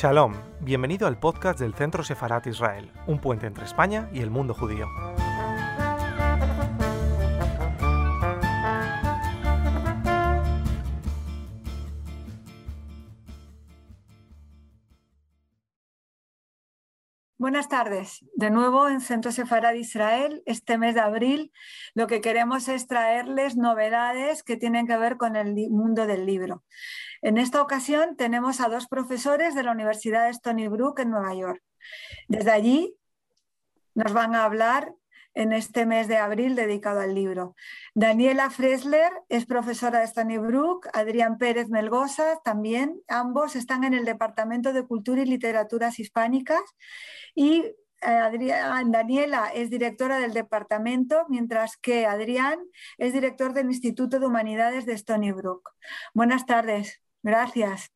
[0.00, 4.54] Shalom, bienvenido al podcast del Centro Sefarat Israel, un puente entre España y el mundo
[4.54, 4.86] judío.
[17.38, 18.24] Buenas tardes.
[18.36, 21.50] De nuevo en Centro Sefarad Israel, este mes de abril,
[21.94, 26.62] lo que queremos es traerles novedades que tienen que ver con el mundo del libro.
[27.22, 31.34] En esta ocasión tenemos a dos profesores de la Universidad de Stony Brook en Nueva
[31.34, 31.62] York.
[32.28, 32.96] Desde allí
[33.94, 34.92] nos van a hablar
[35.34, 37.54] en este mes de abril dedicado al libro.
[37.94, 44.04] Daniela Fresler es profesora de Stony Brook, Adrián Pérez Melgosa también, ambos están en el
[44.04, 46.62] Departamento de Cultura y Literaturas Hispánicas
[47.34, 47.64] y
[48.02, 52.58] eh, Daniela es directora del departamento, mientras que Adrián
[52.96, 55.70] es director del Instituto de Humanidades de Stony Brook.
[56.14, 57.90] Buenas tardes, gracias.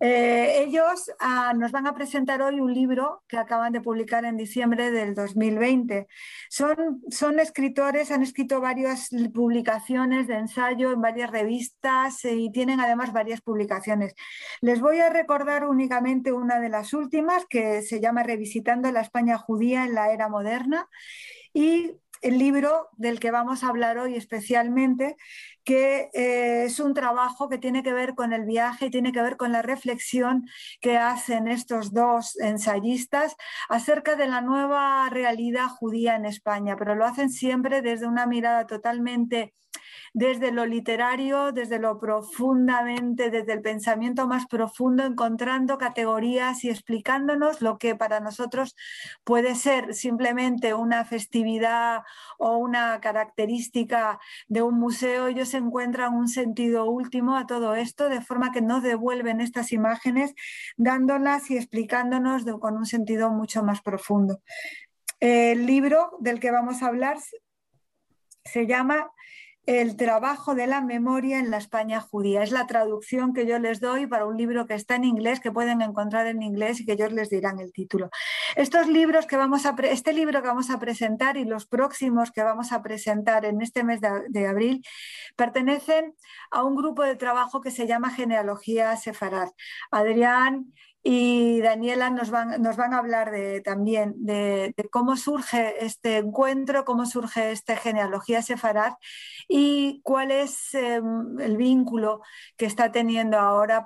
[0.00, 4.36] Eh, ellos ah, nos van a presentar hoy un libro que acaban de publicar en
[4.36, 6.06] diciembre del 2020.
[6.48, 12.78] Son, son escritores, han escrito varias publicaciones de ensayo en varias revistas eh, y tienen
[12.78, 14.14] además varias publicaciones.
[14.60, 19.36] Les voy a recordar únicamente una de las últimas que se llama Revisitando la España
[19.36, 20.88] judía en la era moderna
[21.52, 21.92] y
[22.22, 25.16] el libro del que vamos a hablar hoy especialmente,
[25.68, 29.20] que eh, es un trabajo que tiene que ver con el viaje y tiene que
[29.20, 30.46] ver con la reflexión
[30.80, 33.36] que hacen estos dos ensayistas
[33.68, 38.66] acerca de la nueva realidad judía en España, pero lo hacen siempre desde una mirada
[38.66, 39.52] totalmente
[40.14, 47.60] desde lo literario, desde lo profundamente, desde el pensamiento más profundo, encontrando categorías y explicándonos
[47.60, 48.74] lo que para nosotros
[49.24, 52.02] puede ser simplemente una festividad
[52.38, 54.18] o una característica
[54.48, 55.28] de un museo.
[55.58, 60.34] Encuentran un sentido último a todo esto, de forma que nos devuelven estas imágenes
[60.76, 64.40] dándolas y explicándonos con un sentido mucho más profundo.
[65.20, 67.18] El libro del que vamos a hablar
[68.44, 69.10] se llama
[69.68, 72.42] el trabajo de la memoria en la España judía.
[72.42, 75.52] Es la traducción que yo les doy para un libro que está en inglés, que
[75.52, 78.08] pueden encontrar en inglés y que ellos les dirán el título.
[78.56, 82.42] Estos libros que vamos a este libro que vamos a presentar y los próximos que
[82.42, 84.82] vamos a presentar en este mes de, de abril
[85.36, 86.14] pertenecen
[86.50, 89.50] a un grupo de trabajo que se llama Genealogía Sefarad.
[89.90, 90.72] Adrián
[91.02, 93.32] y Daniela nos van, a hablar
[93.64, 98.94] también de, cómo surge este encuentro, cómo surge esta genealogía sefarad
[99.48, 102.20] y cuál es em, el vínculo
[102.56, 103.84] que está teniendo ahora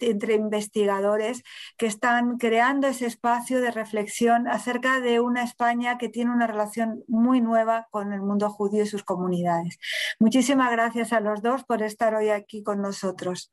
[0.00, 1.42] entre investigadores
[1.76, 7.04] que están creando ese espacio de reflexión acerca de una España que tiene una relación
[7.08, 9.78] muy nueva con el mundo judío y sus comunidades.
[10.18, 13.52] Muchísimas gracias a los dos por estar hoy aquí con nosotros.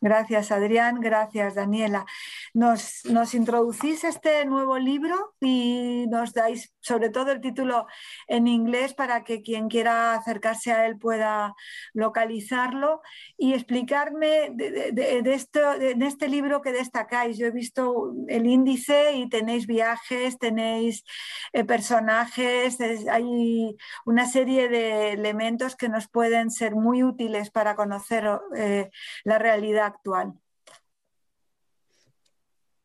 [0.00, 1.00] Gracias, Adrián.
[1.00, 2.06] Gracias, Daniela.
[2.54, 7.86] Nos, nos, introducís este nuevo libro y nos dais sobre todo el título
[8.26, 11.54] en inglés para que quien quiera acercarse a él pueda
[11.92, 13.02] localizarlo
[13.36, 17.36] y explicarme de, esto, este libro que destacáis.
[17.38, 21.04] Yo he visto el índice y tenéis viajes, tenéis
[21.52, 22.78] eh, personajes,
[23.10, 28.90] hay una serie de elementos que nos pueden ser muy útiles para conocer eh,
[29.24, 30.34] la realidad actual.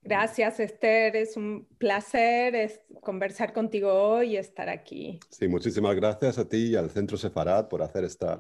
[0.03, 1.15] Gracias, Esther.
[1.15, 5.19] Es un placer conversar contigo hoy y estar aquí.
[5.29, 8.39] Sí, muchísimas gracias a ti y al Centro Sefarad por hacer esta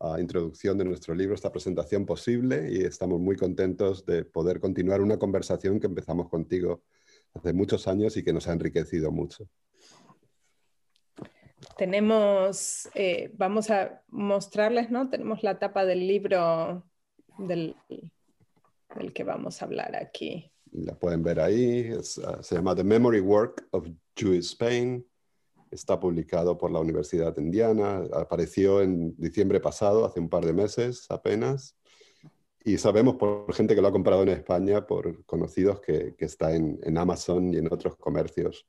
[0.00, 5.00] ah, introducción de nuestro libro, esta presentación posible y estamos muy contentos de poder continuar
[5.00, 6.82] una conversación que empezamos contigo
[7.34, 9.48] hace muchos años y que nos ha enriquecido mucho.
[11.78, 15.08] Tenemos, eh, vamos a mostrarles, ¿no?
[15.08, 16.84] Tenemos la tapa del libro
[17.38, 17.76] del,
[18.96, 20.51] del que vamos a hablar aquí.
[20.72, 21.90] La pueden ver ahí.
[22.24, 25.06] Ah, se llama The Memory Work of Jewish Spain.
[25.70, 28.04] Está publicado por la Universidad de Indiana.
[28.12, 31.76] Apareció en diciembre pasado, hace un par de meses apenas.
[32.64, 36.54] Y sabemos por gente que lo ha comprado en España, por conocidos, que, que está
[36.54, 38.66] en, en, Amazon y en otros comercios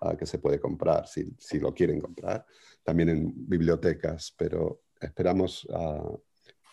[0.00, 2.44] uh, que se puede comprar, si, si, lo quieren comprar.
[2.82, 6.20] También en bibliotecas, pero esperamos uh,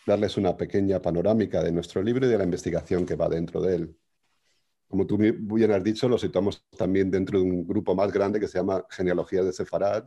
[0.06, 3.76] darles una pequeña panorámica de nuestro libro y de la investigación que va dentro de
[3.76, 3.96] él.
[4.88, 8.48] Como tú bien has dicho, lo situamos también dentro de un grupo más grande que
[8.48, 10.04] se llama Genealogía de Sefarad,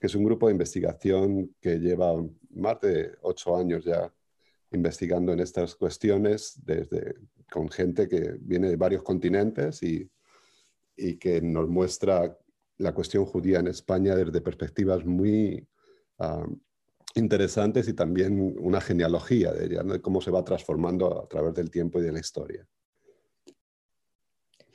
[0.00, 2.14] que es un grupo de investigación que lleva
[2.50, 4.12] más de ocho años ya
[4.72, 7.14] investigando en estas cuestiones desde,
[7.50, 10.10] con gente que viene de varios continentes y,
[10.96, 12.36] y que nos muestra
[12.78, 15.66] la cuestión judía en España desde perspectivas muy
[17.14, 21.70] interesantes y también una genealogía de ella, de cómo se va transformando a través del
[21.70, 22.66] tiempo y de la historia.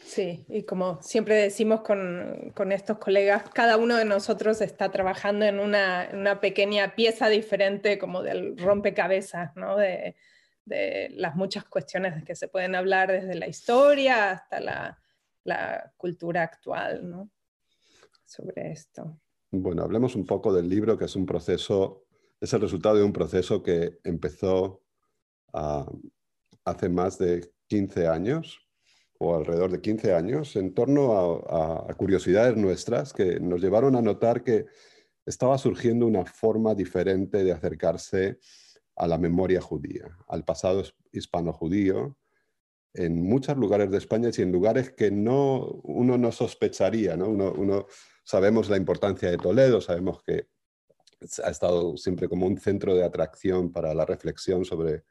[0.04, 5.60] Sí, y como siempre decimos con, estos colegas, cada uno de nosotros está trabajando en
[5.60, 9.78] una, pequeña pieza diferente como del rompecabezas, ¿no?
[9.78, 10.16] De,
[10.66, 14.98] las muchas cuestiones que se pueden hablar desde la historia hasta la,
[15.98, 17.30] cultura actual, ¿no?
[18.26, 19.20] Sobre esto.
[19.50, 22.06] Bueno, hablemos un poco del libro, que es un proceso,
[22.40, 24.82] es el resultado de un proceso que empezó
[25.54, 25.90] ah,
[26.64, 28.71] hace más de 15 años
[29.24, 34.44] o alrededor de 15 años en torno a, curiosidades nuestras que nos llevaron a notar
[34.44, 34.66] que
[35.28, 38.40] estaba surgiendo una forma diferente de acercarse
[38.96, 40.82] a la memoria judía, al pasado
[41.12, 42.18] hispano-judío,
[42.96, 47.16] en muchos lugares de España y en lugares que no, uno no sospecharía.
[47.16, 47.28] ¿no?
[47.28, 47.86] Uno,
[48.24, 50.48] sabemos la importancia de Toledo, sabemos que
[51.44, 55.04] ha estado siempre como un centro de atracción para la reflexión sobre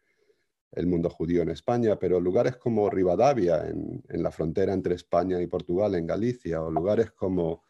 [0.72, 5.46] el mundo judío en España, pero lugares como Rivadavia, en, la frontera entre España y
[5.46, 7.64] Portugal, en Galicia, o lugares como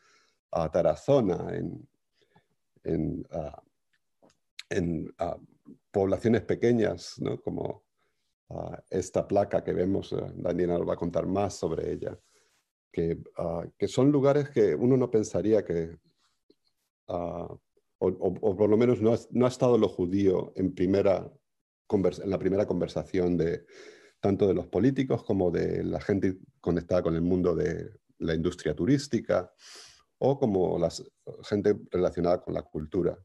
[0.72, 1.56] Tarazona,
[2.84, 3.62] en, ah,
[5.18, 5.38] ah,
[5.90, 7.84] poblaciones pequeñas, como
[8.50, 12.18] ah, esta placa que vemos, eh, Daniela nos va a contar más sobre ella,
[12.92, 13.18] que,
[13.86, 15.96] son lugares que uno no pensaría que,
[17.06, 17.60] o,
[17.98, 21.30] por lo menos no, no ha estado lo judío en primera
[21.92, 23.64] en la primera conversación de
[24.20, 28.74] tanto de los políticos como de la gente conectada con el mundo de la industria
[28.74, 29.52] turística
[30.18, 30.90] o como la
[31.42, 33.18] gente relacionada con la cultura.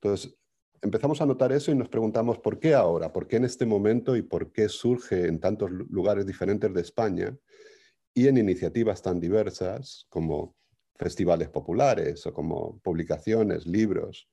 [0.00, 0.34] Entonces,
[0.80, 4.16] empezamos a notar eso y nos preguntamos por qué ahora, por qué en este momento
[4.16, 7.36] y por qué surge en tantos lugares diferentes de España
[8.14, 10.56] y en iniciativas tan diversas como
[10.94, 14.28] festivales populares o como publicaciones, libros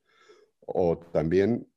[0.60, 1.68] o también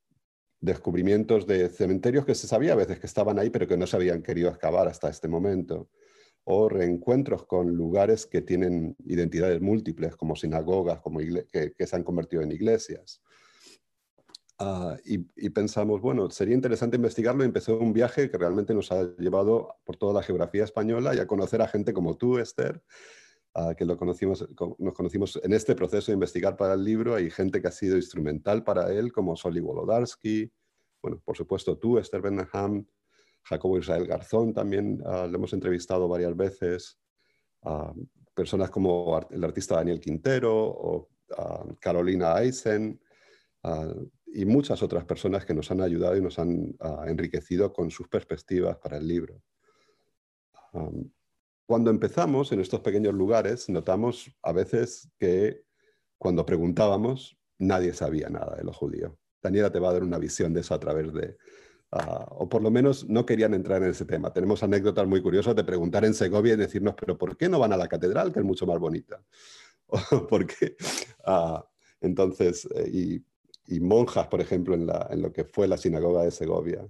[0.61, 3.95] descubrimientos de cementerios que se sabía a veces que estaban ahí, pero que no se
[3.95, 5.89] habían querido excavar hasta este momento,
[6.43, 12.41] o reencuentros con lugares que tienen identidades múltiples, como sinagogas, como que, se han convertido
[12.41, 13.21] en iglesias.
[14.57, 19.03] Ah, y, pensamos, bueno, sería interesante investigarlo y empezó un viaje que realmente nos ha
[19.17, 22.83] llevado por toda la geografía española y a conocer a gente como tú, Esther,
[23.55, 24.47] ah, que lo conocimos,
[24.77, 27.15] nos conocimos en este proceso de investigar para el libro.
[27.15, 30.51] Hay gente que ha sido instrumental para él, como Soli Wolodarski,
[31.01, 32.85] bueno, por supuesto tú, Esther Benham,
[33.43, 36.99] Jacobo Israel Garzón también uh, lo hemos entrevistado varias veces,
[37.61, 37.93] uh,
[38.33, 42.99] personas como el artista Daniel Quintero o uh, Carolina Eisen
[44.27, 46.73] y muchas otras personas que nos han ayudado y nos han
[47.07, 49.41] enriquecido con sus perspectivas para el libro.
[50.71, 51.11] Um,
[51.69, 55.65] cuando empezamos en estos pequeños lugares, notamos a veces que
[56.17, 59.19] cuando preguntábamos, nadie sabía nada de lo judío.
[59.39, 61.37] Daniela te va a dar una visión de eso a través de...
[61.91, 64.33] Ah, o por lo menos no querían entrar en ese tema.
[64.33, 67.73] Tenemos anécdotas muy curiosas de preguntar en Segovia y decirnos, pero ¿por qué no van
[67.73, 69.23] a la catedral, que es mucho más bonita?
[70.27, 70.75] ¿Por qué?
[71.23, 71.63] Ah,
[72.01, 73.21] entonces, eh,
[73.67, 76.89] y, monjas, por ejemplo, en, la, en, lo que fue la sinagoga de Segovia,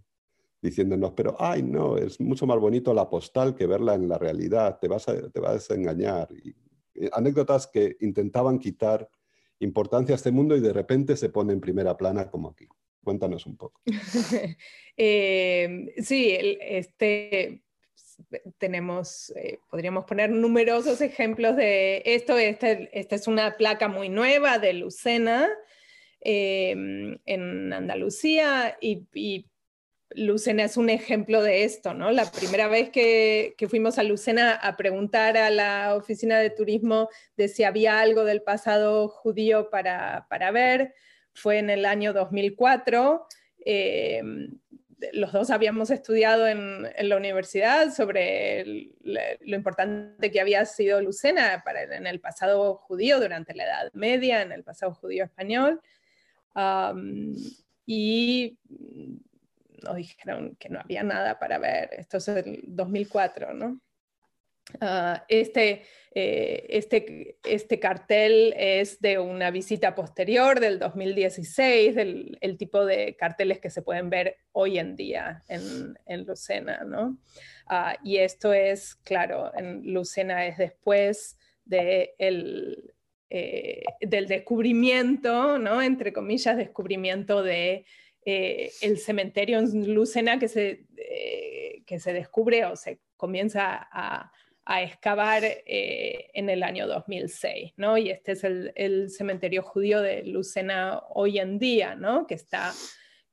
[0.61, 4.77] diciéndonos, pero, ay, no, es mucho más bonito la postal que verla en la realidad,
[4.79, 6.29] te vas a, te vas a engañar.
[6.31, 6.53] y
[7.13, 9.09] anécdotas que intentaban quitar
[9.59, 12.67] importancia a este mundo y de repente se pone en primera plana como aquí.
[13.03, 13.81] Cuéntanos un poco.
[15.01, 17.63] Em, sí, este,
[18.57, 22.37] tenemos, eh, podríamos poner numerosos ejemplos de esto.
[22.37, 25.47] Esta, esta es una placa muy nueva de Lucena
[26.19, 29.49] em, en Andalucía y, y
[30.15, 32.11] Lucena es un ejemplo de esto, ¿no?
[32.11, 37.47] La primera vez que, fuimos a Lucena a preguntar a la oficina de turismo de
[37.47, 40.95] si había algo del pasado judío para, ver
[41.33, 43.27] fue en el año 2004.
[43.65, 44.21] Eh,
[45.13, 51.83] los dos habíamos estudiado en, la universidad sobre lo importante que había sido Lucena para,
[51.83, 55.79] en el pasado judío durante la Edad Media, en el pasado judío español.
[57.85, 58.57] y
[59.83, 61.89] nos dijeron que no había nada para ver.
[61.93, 63.81] Esto es el 2004, ¿no?
[64.81, 65.83] Ah, este,
[66.13, 73.15] eh, este, este cartel es de una visita posterior del 2016, del el tipo de
[73.15, 77.17] carteles que se pueden ver hoy en día en, en Lucena, ¿no?
[77.67, 81.37] Ah, y esto es, claro, en Lucena es después
[83.31, 85.81] eh, del descubrimiento, ¿no?
[85.81, 87.85] Entre comillas, descubrimiento de
[88.31, 94.31] eh, el cementerio en Lucena que se, eh, que se descubre o se comienza a,
[94.83, 97.97] excavar eh, en el año 2006, ¿no?
[97.97, 102.27] Y este es el, cementerio judío de Lucena hoy en día, ¿no?
[102.27, 102.71] Que está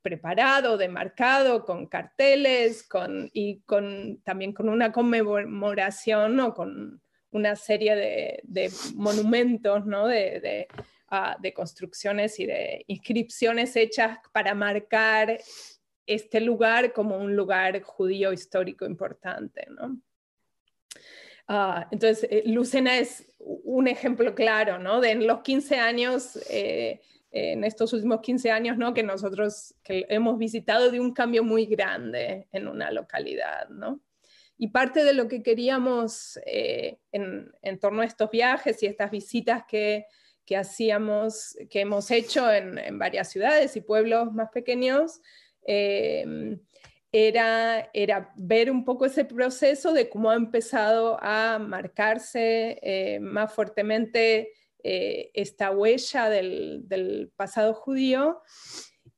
[0.01, 7.95] preparado, demarcado, con carteles con, y con, también con una conmemoración o con, una serie
[8.43, 10.07] de, monumentos, ¿no?
[10.07, 10.67] de,
[11.09, 15.39] ah, de, construcciones y de inscripciones hechas para marcar
[16.05, 19.67] este lugar como un lugar judío histórico importante.
[19.69, 19.99] ¿no?
[21.47, 24.99] Ah, entonces, eh, Lucena es un ejemplo claro, ¿no?
[24.99, 28.93] De en los 15 años, eh, en estos últimos 15 años, ¿no?
[28.93, 34.01] Que nosotros que hemos visitado de un cambio muy grande en una localidad, ¿no?
[34.57, 39.63] Y parte de lo que queríamos eh, en, torno a estos viajes y estas visitas
[39.67, 40.05] que,
[40.47, 45.21] que hacíamos, que hemos hecho en, varias ciudades y pueblos más pequeños,
[47.11, 53.53] era, era ver un poco ese proceso de cómo ha empezado a marcarse eh, más
[53.53, 54.51] fuertemente
[54.83, 58.41] eh, esta huella del, pasado judío.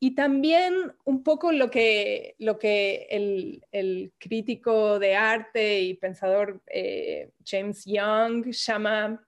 [0.01, 7.31] Y también un poco lo que, lo que el, crítico de arte y pensador eh,
[7.45, 9.27] James Young llama,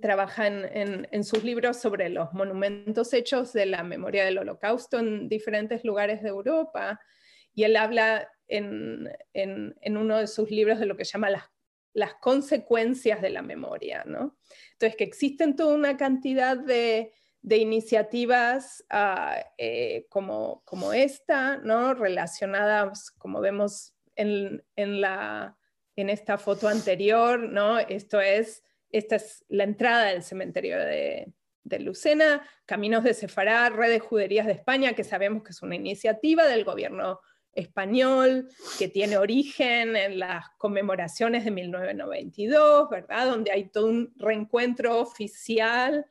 [0.00, 5.28] trabaja en, en, sus libros sobre los monumentos hechos de la memoria del holocausto en
[5.28, 7.00] diferentes lugares de Europa.
[7.54, 13.30] Y él habla en, uno de sus libros de lo que llama las, consecuencias de
[13.30, 14.04] la memoria.
[14.06, 14.36] ¿no?
[14.72, 17.12] Entonces, que existen toda una cantidad de,
[17.48, 21.94] iniciativas ah, eh, como, como, esta, ¿no?
[21.94, 25.56] relacionadas, como vemos en, la,
[25.94, 27.78] en esta foto anterior, ¿no?
[27.78, 31.32] Esto es, esta es la entrada del cementerio de,
[31.80, 36.46] Lucena, Caminos de Sefará, Red de Juderías de España, que sabemos que es una iniciativa
[36.46, 37.20] del gobierno
[37.52, 43.26] español que tiene origen en las conmemoraciones de 1992, ¿verdad?
[43.26, 46.06] Donde hay todo un reencuentro oficial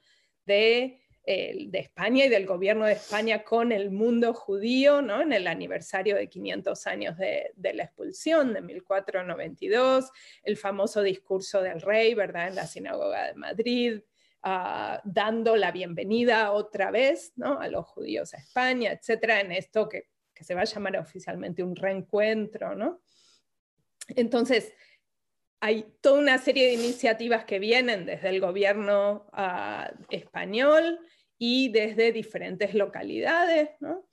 [0.46, 5.22] de, de España y del gobierno de España con el mundo judío, ¿no?
[5.22, 10.12] En el aniversario de 500 años de, la expulsión de 1492,
[10.44, 12.50] el famoso discurso del rey, ¿verdad?
[12.50, 14.02] En la sinagoga de Madrid,
[14.44, 17.60] ah, dando la bienvenida otra vez ¿no?
[17.60, 21.64] a los judíos a España, etcétera, en esto que que se va a llamar oficialmente
[21.64, 23.02] un reencuentro, ¿no?
[24.10, 24.74] Entonces,
[25.62, 31.00] hay toda una serie de iniciativas que vienen desde el gobierno ah, español
[31.38, 34.08] y desde diferentes localidades, ¿no?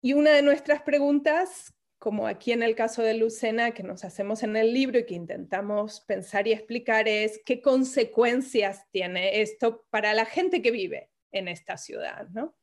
[0.00, 4.42] Y una de nuestras preguntas, como aquí en el caso de Lucena, que nos hacemos
[4.42, 10.12] en el libro y que intentamos pensar y explicar, es qué consecuencias tiene esto para
[10.12, 12.54] la gente que vive en esta ciudad, ¿no?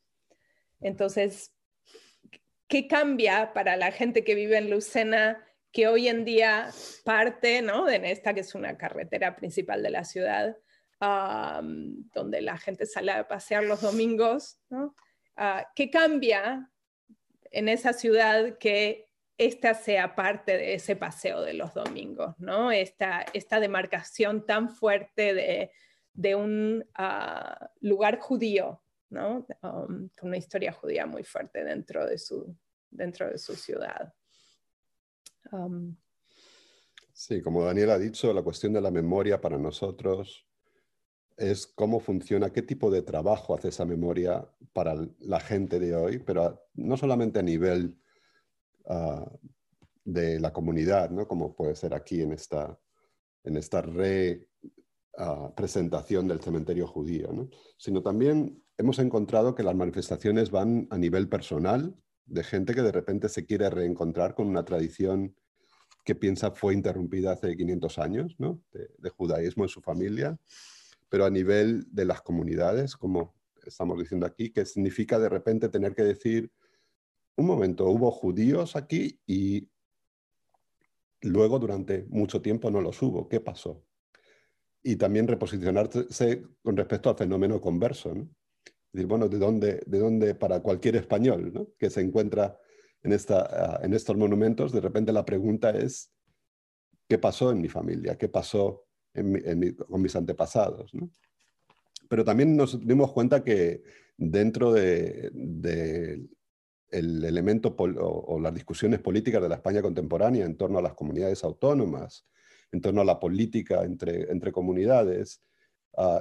[0.80, 1.54] Entonces,
[2.68, 6.70] ¿qué cambia para la gente que vive en Lucena, que hoy en día
[7.04, 7.90] parte ¿no?
[7.90, 10.58] en esta que es una carretera principal de la ciudad,
[11.02, 14.60] donde la gente sale a pasear los domingos?
[14.70, 14.96] ¿no?
[15.36, 16.72] Ah, ¿Qué cambia
[17.52, 22.72] en esa ciudad que esta sea parte de ese paseo de los domingos, ¿no?
[22.72, 25.34] esta, esta demarcación tan fuerte
[26.14, 29.46] de, un ah, lugar judío ¿no?
[29.62, 32.56] Um, con una historia judía muy fuerte dentro de su,
[32.90, 34.14] dentro de su ciudad.
[35.52, 35.98] Um,
[37.12, 40.48] sí, como Daniel ha dicho, la cuestión de la memoria para nosotros
[41.38, 46.20] es cómo funciona, qué tipo de trabajo hace esa memoria para la gente de hoy,
[46.20, 47.98] pero no solamente a nivel
[48.88, 49.26] ah,
[50.04, 51.28] de la comunidad, ¿no?
[51.28, 52.78] como puede ser aquí en esta,
[53.44, 57.50] en esta representación del cementerio judío, ¿no?
[57.78, 61.96] sino también hemos encontrado que las manifestaciones van a nivel personal,
[62.26, 65.36] de gente que de repente se quiere reencontrar con una tradición
[66.04, 68.60] que piensa fue interrumpida hace 500 años, ¿no?
[68.72, 70.40] de, judaísmo en su familia,
[71.12, 75.94] pero a nivel de las comunidades, como estamos diciendo aquí, que significa de repente tener
[75.94, 76.50] que decir,
[77.36, 79.68] un momento, hubo judíos aquí y
[81.20, 83.84] luego durante mucho tiempo no los hubo, ¿qué pasó?
[84.84, 88.30] Y también reposicionarse con respecto al fenómeno converso, ¿no?
[88.94, 92.58] decir, bueno, ¿de dónde, de dónde para cualquier español que se encuentra
[93.04, 96.14] en, esta, en estos monumentos, de repente la pregunta es,
[97.10, 98.18] ¿qué pasó en mi familia?
[98.18, 100.92] ¿Qué pasó con mis antepasados?
[102.08, 103.84] Pero también nos dimos cuenta que
[104.18, 105.32] dentro de,
[106.90, 111.44] el elemento o, las discusiones políticas de la España contemporánea en torno a las comunidades
[111.44, 112.26] autónomas,
[112.72, 115.42] en torno a la política entre, entre comunidades,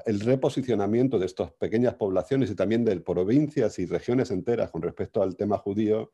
[0.04, 5.22] el reposicionamiento de estas pequeñas poblaciones y también de provincias y regiones enteras con respecto
[5.22, 6.10] al tema judío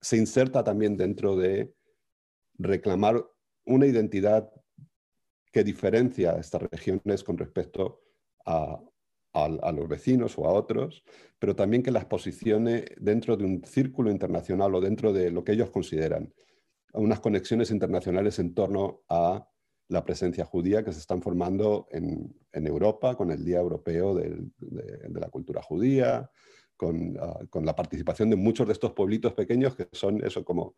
[0.00, 1.72] se inserta también dentro de
[2.58, 3.24] reclamar
[3.64, 4.50] una identidad
[5.52, 8.02] que diferencia a estas regiones con respecto
[8.44, 8.80] a,
[9.72, 11.04] los vecinos o a otros,
[11.38, 15.52] pero también que las posicione dentro de un círculo internacional o dentro de lo que
[15.52, 16.32] ellos consideran
[16.94, 19.46] unas conexiones internacionales en torno a
[19.88, 24.50] la presencia judía que se están formando en, Europa con el Día Europeo de,
[25.12, 26.30] la Cultura Judía,
[26.80, 30.74] ah, con, la participación de muchos de estos pueblitos pequeños que son eso como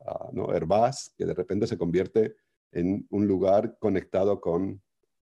[0.00, 2.36] uh, que de repente se convierte
[2.72, 4.82] en un lugar conectado con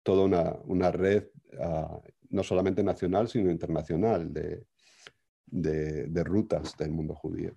[0.02, 1.24] toda una, red,
[1.60, 2.00] ah,
[2.30, 7.52] no solamente nacional, sino internacional, de, rutas del mundo judío.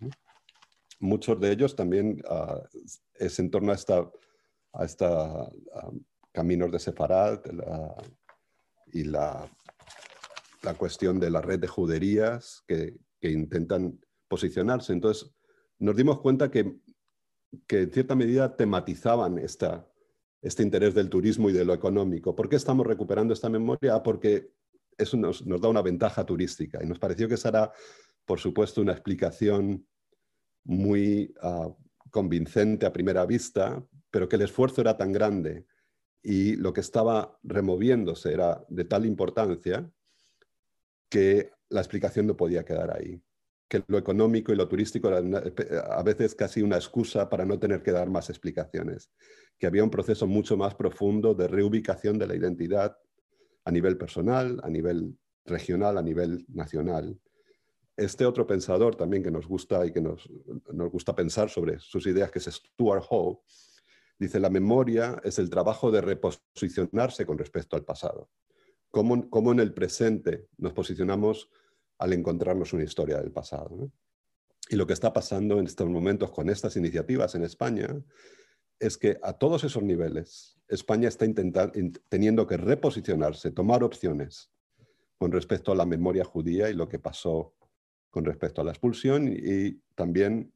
[1.00, 2.21] Muchos de ellos también
[3.15, 4.09] es en torno a esta
[4.74, 5.50] a esta
[6.31, 7.41] caminos de Sefarad
[8.91, 9.50] y la,
[10.62, 14.93] la, cuestión de la red de juderías que, que, intentan posicionarse.
[14.93, 15.31] Entonces,
[15.77, 16.75] nos dimos cuenta que,
[17.68, 19.88] que en cierta medida tematizaban esta,
[20.41, 22.36] este interés del turismo y de lo económico.
[22.36, 23.96] ¿Por qué estamos recuperando esta memoria?
[23.96, 24.51] Ah, porque
[24.98, 27.72] eso nos, da una ventaja turística y nos pareció que esa era,
[28.25, 29.88] por supuesto, una explicación
[30.63, 31.74] muy uh,
[32.12, 35.65] convincente a primera vista, pero que el esfuerzo era tan grande
[36.22, 39.89] y lo que estaba removiéndose era de tal importancia
[41.10, 43.22] que la explicación no podía quedar ahí,
[43.69, 45.19] que lo económico y lo turístico era
[45.91, 49.11] a veces casi una excusa para no tener que dar más explicaciones,
[49.57, 52.97] que había un proceso mucho más profundo de reubicación de la identidad
[53.63, 57.17] a nivel personal, a nivel regional, a nivel nacional,
[57.99, 60.27] este otro pensador también que nos gusta y que nos,
[60.91, 63.39] gusta pensar sobre sus ideas, que es Stuart Hall,
[64.17, 68.29] dice, la memoria es el trabajo de reposicionarse con respecto al pasado.
[68.89, 71.49] ¿Cómo, en el presente nos posicionamos
[72.00, 73.91] al encontrarnos una historia del pasado?
[74.70, 77.88] Y lo que está pasando en estos momentos con estas iniciativas en España
[78.79, 81.74] es que a todos esos niveles España está intentando,
[82.10, 84.51] teniendo que reposicionarse, tomar opciones
[85.18, 87.53] con respecto a la memoria judía y lo que pasó
[88.09, 90.53] con respecto a la expulsión y también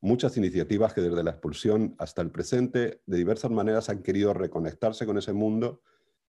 [0.00, 5.06] muchas iniciativas que desde la expulsión hasta el presente de diversas maneras han querido reconectarse
[5.06, 5.80] con ese mundo.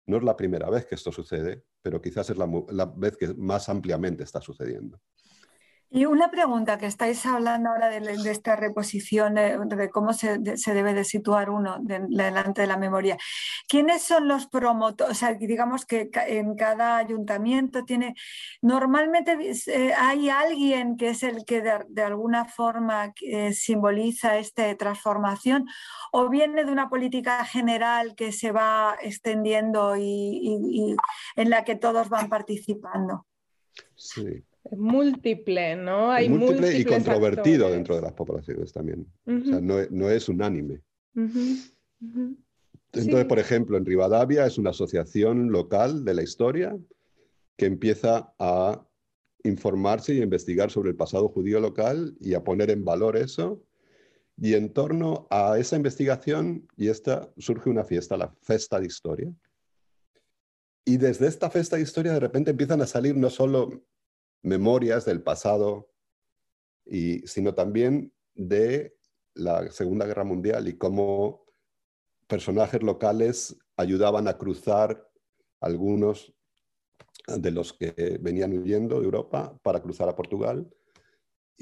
[0.06, 3.34] No es la primera vez que esto sucede, pero quizás es la, la vez que
[3.34, 5.00] más ampliamente está sucediendo.
[5.92, 11.02] Y una pregunta que estáis hablando ahora de, esta reposición, de, cómo se, debe de
[11.02, 13.18] situar uno delante de la memoria.
[13.66, 15.10] ¿Quiénes son los promotores?
[15.10, 18.14] O sea, digamos que en cada ayuntamiento tiene,
[18.62, 25.66] normalmente eh, hay alguien que es el que de, alguna forma eh, simboliza esta transformación
[26.12, 30.94] o viene de una política general que se va extendiendo y
[31.34, 33.26] en la que todos van participando.
[33.96, 36.10] Sí, múltiple, ¿no?
[36.10, 39.06] Hay múltiple y controvertido dentro de las poblaciones también.
[39.26, 40.80] O sea, no, es unánime.
[42.92, 46.76] Entonces, por ejemplo, en Rivadavia es una asociación local de la historia
[47.56, 48.84] que empieza a
[49.44, 53.62] informarse y a investigar sobre el pasado judío local y a poner en valor eso.
[54.42, 59.32] Y en torno a esa investigación y esta surge una fiesta, la Festa de Historia.
[60.86, 63.84] Y desde esta Festa de Historia de repente empiezan a salir no solo
[64.42, 65.90] memorias del pasado,
[66.86, 68.96] y, sino también de
[69.34, 71.44] la Segunda Guerra Mundial y cómo
[72.26, 75.08] personajes locales ayudaban a cruzar
[75.60, 76.32] algunos
[77.26, 80.68] de los que venían huyendo de Europa para cruzar a Portugal.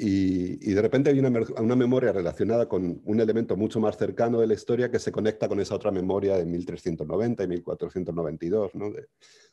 [0.00, 4.54] Y, de repente hay una, memoria relacionada con un elemento mucho más cercano de la
[4.54, 8.92] historia que se conecta con esa otra memoria de 1390 y 1492, ¿no?
[8.92, 9.08] de,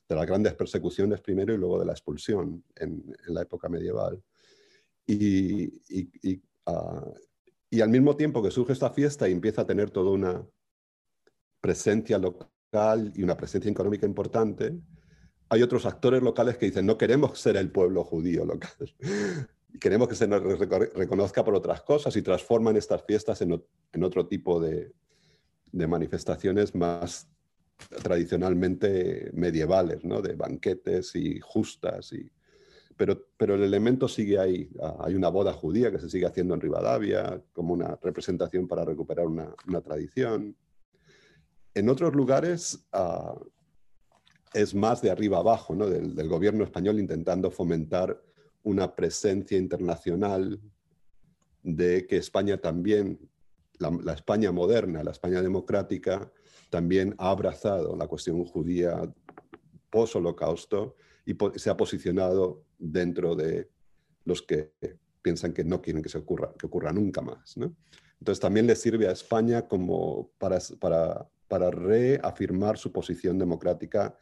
[0.07, 4.21] de las grandes persecuciones primero y luego de la expulsión en, la época medieval.
[6.67, 7.03] Ah,
[7.69, 10.45] y, al mismo tiempo que surge esta fiesta y empieza a tener toda una
[11.59, 14.77] presencia local y una presencia económica importante,
[15.49, 18.95] hay otros actores locales que dicen, no queremos ser el pueblo judío local,
[19.85, 23.53] queremos que se nos reconozca por otras cosas y transforman estas fiestas en,
[24.03, 24.91] otro tipo de,
[25.71, 27.27] de manifestaciones más
[28.01, 30.23] tradicionalmente medievales, ¿no?
[30.23, 32.13] de banquetes y justas.
[32.13, 32.31] Y...
[32.97, 34.71] Pero, pero el elemento sigue ahí.
[34.81, 38.85] Ah, hay una boda judía que se sigue haciendo en Rivadavia como una representación para
[38.85, 40.55] recuperar una, una tradición.
[41.75, 43.35] En otros lugares ah,
[44.51, 45.87] es más de arriba abajo, ¿no?
[45.87, 48.19] del, del, gobierno español intentando fomentar
[48.65, 50.59] una presencia internacional
[51.61, 53.19] de que España también,
[53.77, 56.31] la, España moderna, la España democrática,
[56.71, 59.01] también ha abrazado la cuestión judía
[59.91, 63.69] post-holocausto y se ha posicionado dentro de
[64.25, 64.73] los que
[65.21, 67.55] piensan que no quieren que se ocurra, que ocurra nunca más.
[68.19, 74.17] Entonces también le sirve a España como para, para, para reafirmar su posición democrática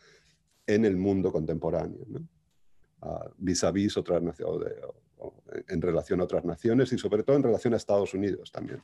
[0.67, 2.06] en el mundo contemporáneo,
[3.37, 4.73] vis a vis otras naciones,
[5.67, 8.81] en relación a otras naciones y sobre todo en relación a Estados Unidos también.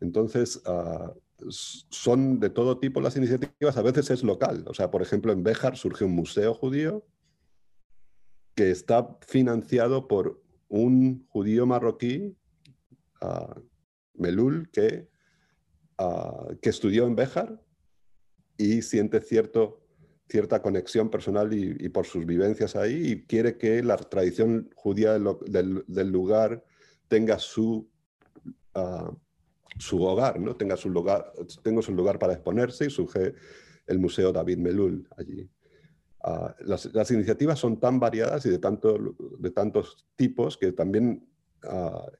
[0.00, 1.12] Entonces, uh,
[1.48, 4.64] son de todo tipo las iniciativas, a veces es local.
[4.66, 7.04] O sea, por ejemplo, en Béjar surge un museo judío
[8.54, 12.36] que está financiado por un judío marroquí,
[13.22, 13.60] uh,
[14.14, 15.08] Melul, que,
[15.98, 17.62] uh, que estudió en Béjar
[18.56, 19.80] y siente cierto,
[20.28, 26.10] cierta conexión personal y, por sus vivencias ahí y quiere que la tradición judía del,
[26.10, 26.62] lugar
[27.08, 27.88] tenga su,
[28.74, 29.16] uh,
[29.78, 30.54] su hogar, ¿no?
[30.54, 33.34] tenga, su lugar, tenga su lugar para exponerse y surge
[33.86, 35.48] el Museo David Melul allí.
[36.24, 41.26] Uh, las, iniciativas son tan variadas y de, tanto, de tantos tipos que también,
[41.64, 42.10] uh,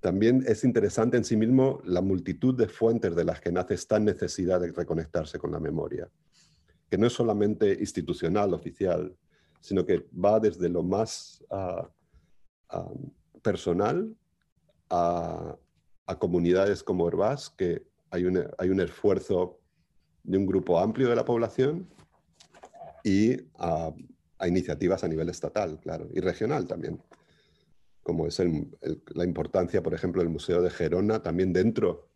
[0.00, 4.00] también es interesante en sí mismo la multitud de fuentes de las que nace esta
[4.00, 6.10] necesidad de reconectarse con la memoria,
[6.90, 9.16] que no es solamente institucional, oficial,
[9.60, 11.86] sino que va desde lo más uh,
[13.42, 14.14] personal
[14.90, 15.56] a,
[16.06, 19.58] a, comunidades como Herbás, que hay un, hay un esfuerzo
[20.22, 21.88] de un grupo amplio de la población
[23.02, 23.92] y a,
[24.38, 27.02] a, iniciativas a nivel estatal, claro, y regional también,
[28.02, 28.40] como es
[29.14, 32.08] la importancia, por ejemplo, del Museo de Gerona, también dentro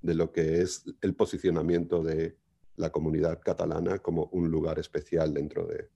[0.00, 2.36] de lo que es el posicionamiento de
[2.76, 5.90] la comunidad catalana como un lugar especial dentro de,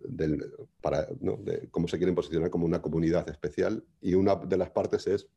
[0.00, 1.36] del, para, ¿no?
[1.36, 5.28] de cómo se quieren posicionar como una comunidad especial y una de las partes es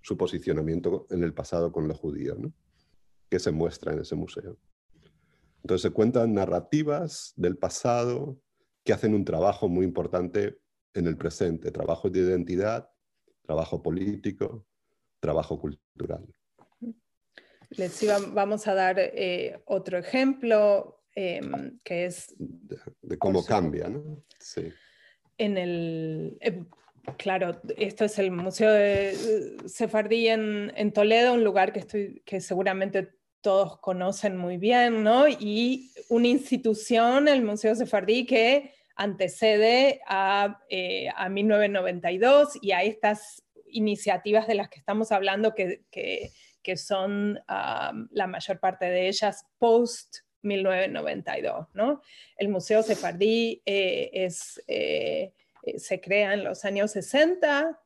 [0.00, 2.52] su posicionamiento en el pasado con los judíos, ¿no?
[3.28, 4.56] que se muestra en ese museo.
[5.62, 8.38] Entonces se cuentan narrativas del pasado
[8.84, 10.58] que hacen un trabajo muy importante
[10.92, 12.90] en el presente, trabajo de identidad,
[13.42, 14.66] trabajo político,
[15.20, 16.26] trabajo cultural.
[17.70, 21.40] Les iba, vamos a dar eh, otro ejemplo eh,
[21.82, 22.34] que es...
[22.38, 24.22] De, de cómo cambia, ¿no?
[24.38, 24.72] Sí.
[25.38, 26.64] En el, eh,
[27.16, 32.40] claro, esto es el Museo de Sefardí en, en, Toledo, un lugar que, estoy, que
[32.40, 35.28] seguramente todos conocen muy bien, ¿no?
[35.28, 43.42] Y una institución, el Museo Sefardí, que antecede a, eh, a 1992 y a estas
[43.66, 46.30] iniciativas de las que estamos hablando, que, que,
[46.64, 52.00] que son la mayor parte de ellas post 1992, ¿no?
[52.36, 55.32] El Museo Sefardí eh, es, eh,
[55.76, 57.80] se crea en los años 60,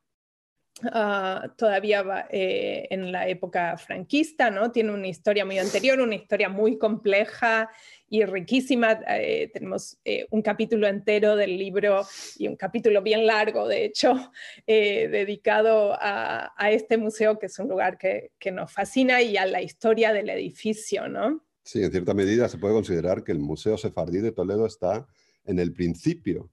[0.80, 4.70] Uh, todavía eh, en la época franquista, ¿no?
[4.70, 7.68] Tiene una historia muy anterior, una historia muy compleja
[8.08, 9.00] y riquísima.
[9.08, 12.06] Eh, tenemos eh, un capítulo entero del libro
[12.38, 14.32] y un capítulo bien largo, de hecho,
[14.66, 19.46] dedicado a, a, este museo, que es un lugar que, que, nos fascina y a
[19.46, 21.44] la historia del edificio, ¿no?
[21.64, 25.08] Sí, en cierta medida se puede considerar que el Museo Sefardí de Toledo está
[25.44, 26.50] en el principio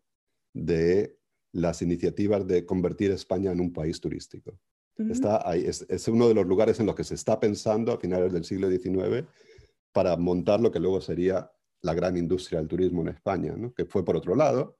[0.53, 1.14] de
[1.55, 4.59] las iniciativas de convertir España en un país turístico.
[4.97, 5.11] Uh -huh.
[5.11, 7.97] está ahí, es, es, uno de los lugares en los que se está pensando a
[7.97, 9.25] finales del siglo XIX
[9.93, 11.49] para montar lo que luego sería
[11.81, 13.73] la gran industria del turismo en España, ¿no?
[13.73, 14.77] que fue por otro lado,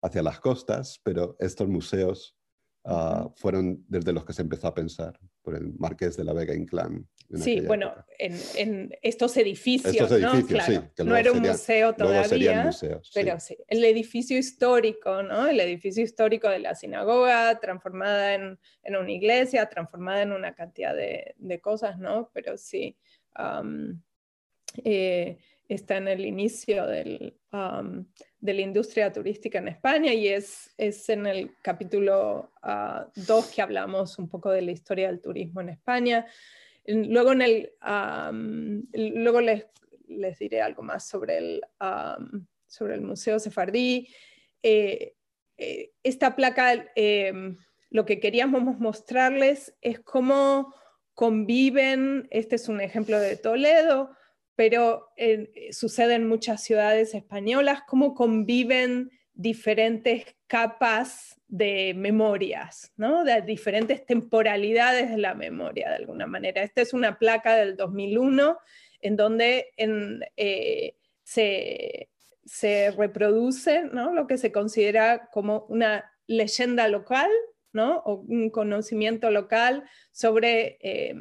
[0.00, 2.36] hacia las costas, pero estos museos
[2.84, 6.54] uh, fueron desde los que se empezó a pensar, por el Marqués de la Vega
[6.54, 7.08] Inclán.
[7.34, 10.46] Sí, bueno, en, en, estos edificios, estos edificios ¿no?
[10.46, 13.54] Claro, sí, no era un museo todavía, museos, pero sí.
[13.56, 13.62] sí.
[13.68, 15.46] el edificio histórico, ¿no?
[15.46, 20.94] El edificio histórico de la sinagoga, transformada en, en una iglesia, transformada en una cantidad
[20.94, 22.30] de, de cosas, ¿no?
[22.34, 22.96] Pero sí,
[23.38, 24.00] um,
[24.84, 28.04] eh, está en el inicio del, um,
[28.40, 33.62] de la industria turística en España y es, es en el capítulo 2 uh, que
[33.62, 36.26] hablamos un poco de la historia del turismo en España.
[36.86, 37.68] Luego, les,
[40.38, 41.60] diré algo más sobre el,
[42.66, 44.08] sobre el Museo Sefardí.
[44.62, 45.14] Eh,
[45.58, 47.54] eh, esta placa, eh,
[47.90, 50.74] lo que queríamos mostrarles es cómo
[51.14, 54.10] conviven, este es un ejemplo de Toledo,
[54.56, 63.24] pero eh, sucede en muchas ciudades españolas, cómo conviven diferentes capas de memorias, ¿no?
[63.24, 66.62] de diferentes temporalidades de la memoria, de alguna manera.
[66.62, 68.58] Esta es una placa del 2001
[69.00, 72.10] en donde eh, se,
[72.44, 74.12] se, reproduce ¿no?
[74.12, 77.30] lo que se considera como una leyenda local
[77.72, 78.02] ¿no?
[78.04, 80.76] o un conocimiento local sobre...
[80.82, 81.14] Eh,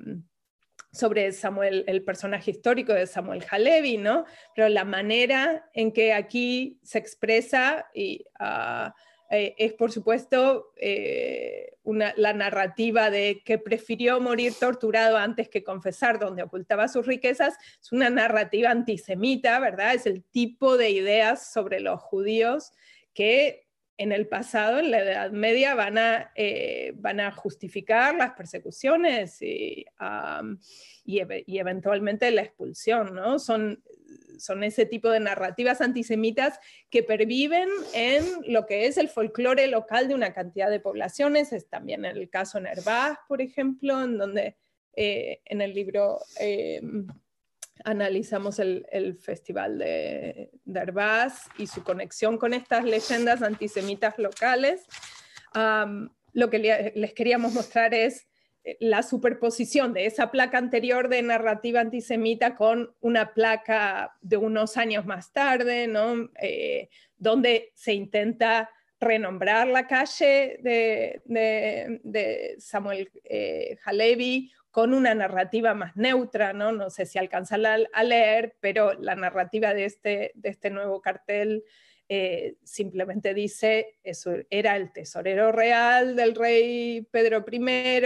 [0.94, 4.26] sobre Samuel, el personaje histórico de Samuel Halevi, ¿no?
[4.54, 8.92] Pero la manera en que aquí se expresa y, uh,
[9.32, 15.64] eh, es, por supuesto, eh, una, la narrativa de que prefirió morir torturado antes que
[15.64, 19.94] confesar, donde ocultaba sus riquezas, es una narrativa antisemita, ¿verdad?
[19.94, 22.74] Es el tipo de ideas sobre los judíos
[23.14, 23.68] que
[23.98, 29.42] en el pasado, en la Edad Media, van a, eh, van a justificar las persecuciones
[29.42, 29.86] y,
[31.06, 33.38] y, eventualmente la expulsión, ¿no?
[33.38, 33.84] Son,
[34.38, 40.08] son ese tipo de narrativas antisemitas que perviven en lo que es el folclore local
[40.08, 41.54] de una cantidad de poblaciones.
[41.54, 44.58] Es también el caso Herbaz, por ejemplo, en donde
[44.96, 46.82] eh, en el libro eh,
[47.84, 54.86] analizamos el, festival de, de, y su conexión con estas leyendas antisemitas locales.
[56.34, 58.28] lo que les queríamos mostrar es
[58.80, 65.06] la superposición de esa placa anterior de narrativa antisemita con una placa de unos años
[65.06, 66.30] más tarde, ¿no?
[66.42, 68.70] Eh, donde se intenta
[69.00, 76.72] renombrar la calle de, Samuel eh, Halevi con una narrativa más neutra, ¿no?
[76.72, 81.64] No sé si alcanzan a, leer, pero la narrativa de este, de este nuevo cartel
[82.14, 88.02] eh, simplemente dice, eso era el tesorero real del rey Pedro I,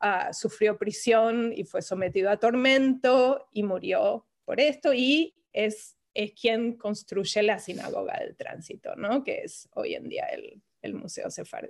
[0.00, 6.32] ah, sufrió prisión y fue sometido a tormento y murió por esto y es, es
[6.32, 9.22] quien construye la sinagoga del tránsito, ¿no?
[9.22, 11.68] que es hoy en día el, el Museo Sefardí.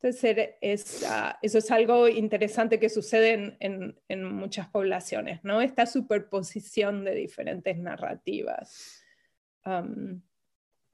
[0.00, 5.60] Entonces, es, ah, eso es algo interesante que sucede en, en, muchas poblaciones, ¿no?
[5.60, 9.04] Esta superposición de diferentes narrativas.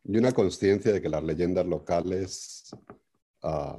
[0.09, 2.75] Y una conciencia de que las leyendas locales
[3.42, 3.79] ah,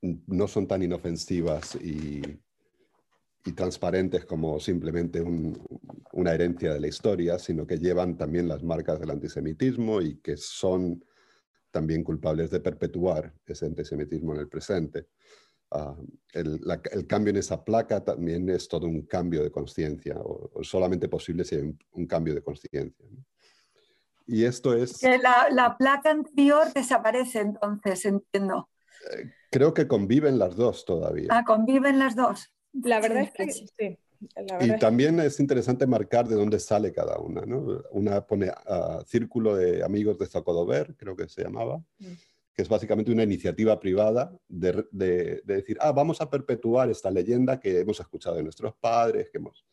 [0.00, 2.20] no son tan inofensivas y,
[3.56, 5.20] transparentes como simplemente
[6.12, 10.36] una herencia de la historia, sino que llevan también las marcas del antisemitismo y que
[10.36, 11.04] son
[11.72, 15.08] también culpables de perpetuar ese antisemitismo en el presente.
[15.72, 15.96] Ah,
[16.34, 21.44] el, cambio en esa placa también es todo un cambio de conciencia, o, solamente posible
[21.44, 23.06] si hay un, cambio de conciencia.
[24.26, 24.98] Y esto es...
[24.98, 28.68] Que la, placa anterior desaparece entonces, entiendo.
[29.10, 31.28] Eh, creo que conviven las dos todavía.
[31.30, 32.52] Ah, conviven las dos.
[32.72, 33.98] La verdad es que sí.
[34.60, 37.42] Y también es interesante marcar de dónde sale cada una.
[37.42, 37.82] ¿no?
[37.90, 42.12] Una pone uh, Círculo de Amigos de Zocodover, creo que se llamaba, mm.
[42.54, 47.58] que es básicamente una iniciativa privada de, de, decir, ah, vamos a perpetuar esta leyenda
[47.58, 49.64] que hemos escuchado de nuestros padres, que hemos,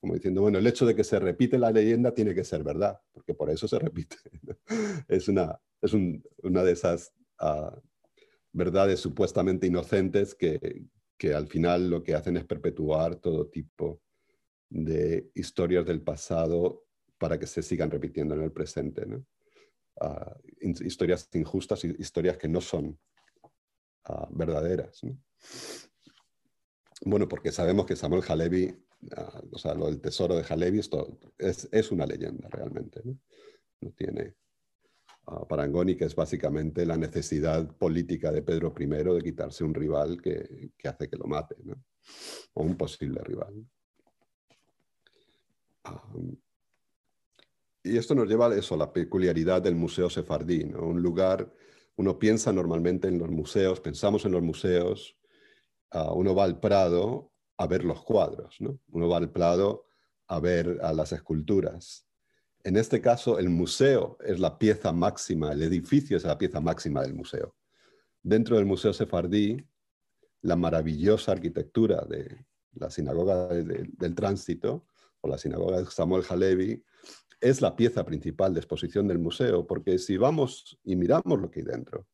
[0.00, 3.00] como diciendo, bueno, el hecho de que se repite la leyenda tiene que ser verdad,
[3.12, 4.16] porque por eso se repite.
[5.08, 7.76] es una, es un, una de esas uh,
[8.52, 10.86] verdades supuestamente inocentes que,
[11.18, 14.00] que al final lo que hacen es perpetuar todo tipo
[14.70, 16.86] de historias del pasado
[17.18, 19.06] para que se sigan repitiendo en el presente.
[20.00, 22.98] Ah, historias injustas, historias que no son
[24.04, 25.02] ah, verdaderas.
[27.02, 28.74] Bueno, porque sabemos que Samuel Halevi,
[29.58, 33.00] sea, lo del tesoro de Halevi, esto es, es una leyenda realmente.
[33.04, 33.16] ¿no?
[33.80, 34.34] no tiene
[35.48, 40.72] Parangoni, que es básicamente la necesidad política de Pedro I de quitarse un rival que,
[40.84, 41.54] hace que lo mate,
[42.54, 43.54] o un posible rival.
[47.82, 51.52] y esto nos lleva a eso, la peculiaridad del Museo Sefardí, un lugar,
[51.96, 55.16] uno piensa normalmente en los museos, pensamos en los museos,
[55.92, 57.30] uno va al Prado
[57.60, 59.84] a ver los cuadros, uno va al Prado
[60.26, 62.10] a ver a las esculturas,
[62.62, 67.00] en este caso, el museo es la pieza máxima, el edificio es la pieza máxima
[67.02, 67.54] del museo.
[68.22, 69.64] Dentro del Museo Sefardí,
[70.42, 72.44] la maravillosa arquitectura de
[72.74, 74.86] la sinagoga del tránsito
[75.22, 76.84] o la sinagoga de Samuel Halevi
[77.40, 81.60] es la pieza principal de exposición del museo, porque si vamos y miramos lo que
[81.60, 82.06] hay dentro,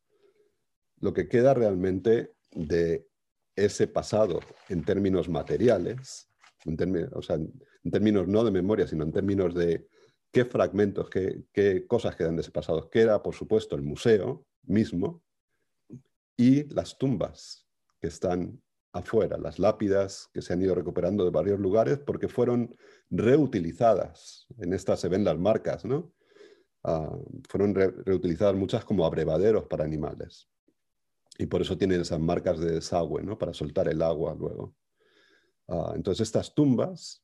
[1.01, 3.09] lo que queda realmente de
[3.57, 6.29] ese pasado en términos materiales,
[7.13, 9.89] o sea, en términos no de memoria, sino en términos de
[10.31, 12.91] qué fragmentos, qué, cosas quedan de ese pasado.
[12.91, 15.23] Queda, por supuesto, el museo mismo
[16.37, 17.67] y las tumbas
[18.01, 18.61] que están
[18.93, 22.77] afuera, las lápidas que se han ido recuperando de varios lugares porque fueron
[23.11, 24.47] reutilizadas.
[24.59, 26.13] En estas se ven las marcas, ¿no?
[26.83, 27.17] Ah,
[27.49, 30.49] fueron reutilizadas muchas como abrevaderos para animales.
[31.39, 33.39] Y por eso tienen esas marcas de desagüe, ¿no?
[33.39, 34.75] Para soltar el agua luego.
[35.69, 37.23] Ah, entonces estas tumbas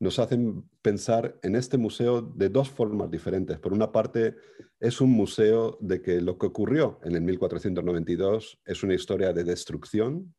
[0.00, 3.58] nos hacen pensar en este museo de dos formas diferentes.
[3.60, 4.34] Por una parte,
[4.80, 9.44] es un museo de que lo que ocurrió en el 1492 es una historia de
[9.44, 10.34] destrucción,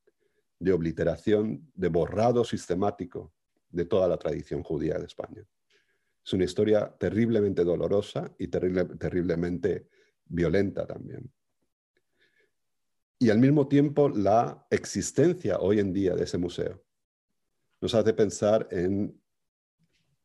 [0.59, 3.33] de obliteración, de borrado sistemático
[3.69, 5.45] de toda la tradición judía de España.
[6.25, 9.87] Es una historia terriblemente dolorosa y terriblemente
[10.25, 11.31] violenta también.
[13.23, 16.83] Y al mismo tiempo la existencia hoy en día de ese museo
[17.79, 19.17] nos hace pensar en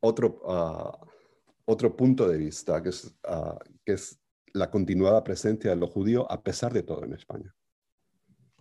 [0.01, 0.99] otro, ah,
[1.67, 4.21] otro punto de vista, que es, ah, que es
[4.53, 7.55] la continuada presencia de lo judío a pesar de todo en España.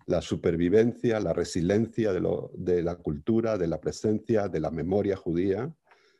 [0.05, 5.73] La supervivencia, la resiliencia de, la cultura, de la presencia, de la memoria judía,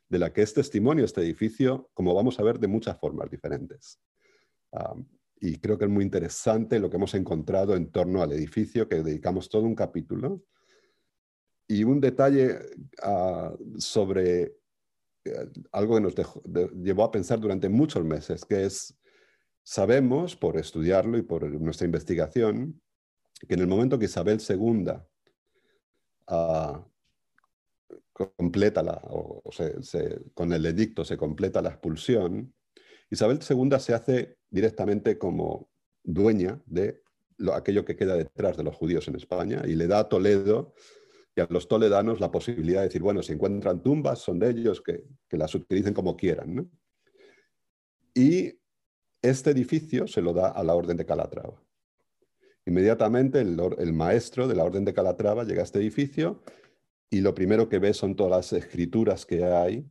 [0.10, 4.02] de la que es testimonio este edificio, como vamos a ver, de muchas formas diferentes.
[4.72, 4.96] Ah,
[5.40, 9.04] y creo que es muy interesante lo que hemos encontrado en torno al edificio, que
[9.04, 10.44] dedicamos todo un capítulo.
[11.68, 12.60] Y un detalle
[13.04, 14.56] ah, sobre
[15.26, 16.16] eh, algo que nos
[16.76, 18.98] llevó a pensar durante muchos meses, que es,
[19.64, 22.82] sabemos por estudiarlo y por nuestra investigación,
[23.48, 24.94] que en el momento que Isabel II
[26.28, 26.88] ah,
[28.14, 29.44] completa la, o,
[30.34, 32.54] con el edicto se completa la expulsión,
[33.10, 35.70] Isabel II se hace directamente como
[36.04, 37.02] dueña de
[37.54, 40.74] aquello que queda detrás de los judíos en España y le da a Toledo
[41.36, 44.82] y a los toledanos la posibilidad de decir, bueno, si encuentran tumbas, son de ellos,
[44.82, 45.04] que,
[45.38, 46.68] las utilicen como quieran.
[48.16, 48.60] Y
[49.22, 51.62] este edificio se lo da a la Orden de Calatrava.
[52.66, 56.42] Inmediatamente el, el, maestro de la Orden de Calatrava llega a este edificio
[57.08, 59.88] y lo primero que ve son todas las escrituras que hay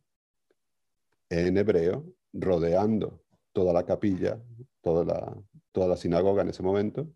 [1.29, 3.23] en hebreo rodeando
[3.57, 4.39] toda la capilla,
[4.83, 5.35] toda la,
[5.71, 7.11] toda la sinagoga en ese momento,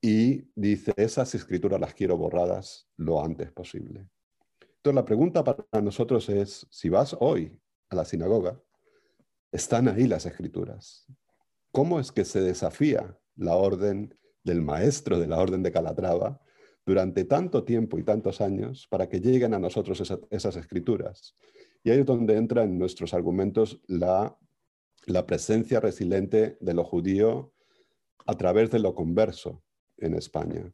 [0.00, 4.08] y dice, esas escrituras las quiero borradas lo antes posible.
[4.60, 8.60] Entonces la pregunta para nosotros es, si vas hoy a la sinagoga,
[9.50, 11.04] están ahí las escrituras.
[11.72, 16.40] ¿Cómo es que se desafía la orden del maestro de la orden de Calatrava
[16.84, 21.34] durante tanto tiempo y tantos años para que lleguen a nosotros esas escrituras?
[21.82, 24.38] Y ahí es donde entra en nuestros argumentos la,
[25.26, 27.52] presencia resiliente de lo judío
[28.26, 29.62] a través de lo converso
[29.98, 30.72] en España.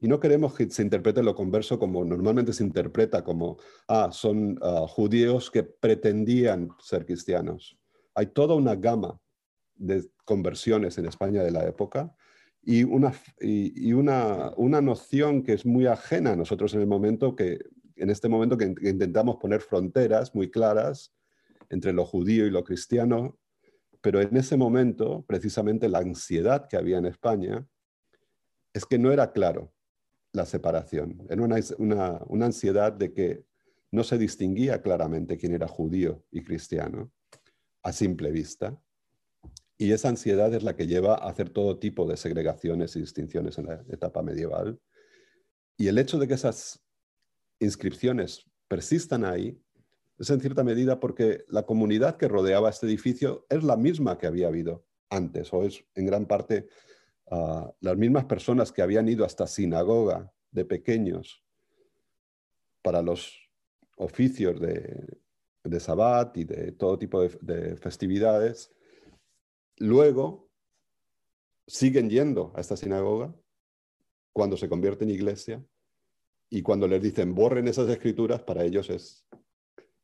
[0.00, 4.58] Y no queremos que se interprete lo converso como normalmente se interpreta, como, ah, son
[4.62, 7.76] ah, judíos que pretendían ser cristianos.
[8.14, 9.20] Hay toda una gama
[9.74, 12.14] de conversiones en España de la época
[12.62, 17.34] y, una, y, una, una, noción que es muy ajena a nosotros en el momento
[17.34, 17.58] que
[17.98, 21.12] en este momento que, intentamos poner fronteras muy claras
[21.70, 23.38] entre lo judío y lo cristiano,
[24.00, 27.66] pero en ese momento, precisamente la ansiedad que había en España
[28.72, 29.72] es que no era claro
[30.32, 31.26] la separación.
[31.28, 31.56] Era una,
[32.28, 33.44] una, ansiedad de que
[33.90, 37.10] no se distinguía claramente quién era judío y cristiano
[37.82, 38.80] a simple vista.
[39.78, 43.58] Y esa ansiedad es la que lleva a hacer todo tipo de segregaciones y distinciones
[43.58, 44.78] en la etapa medieval.
[45.76, 46.84] Y el hecho de que esas
[47.60, 49.60] inscripciones persistan ahí
[50.18, 54.26] es en cierta medida porque la comunidad que rodeaba este edificio es la misma que
[54.26, 56.68] había habido antes, o es en gran parte
[57.30, 61.44] ah, las mismas personas que habían ido hasta sinagoga de pequeños
[62.82, 63.38] para los
[63.96, 65.18] oficios de,
[65.64, 68.74] de Sabbat y de todo tipo de, de festividades,
[69.76, 70.50] luego
[71.66, 73.34] siguen yendo a esta sinagoga
[74.32, 75.64] cuando se convierte en iglesia
[76.50, 79.26] y cuando les dicen borren esas escrituras, para ellos es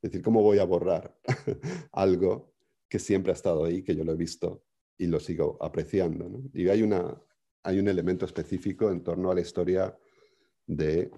[0.05, 1.17] decir, ¿cómo voy a borrar
[1.93, 2.53] algo
[2.89, 4.65] que siempre ha estado ahí, que yo lo he visto
[4.97, 6.43] y lo sigo apreciando?
[6.53, 7.21] Y hay, una,
[7.63, 9.97] hay un elemento específico en torno a la historia
[10.67, 11.11] de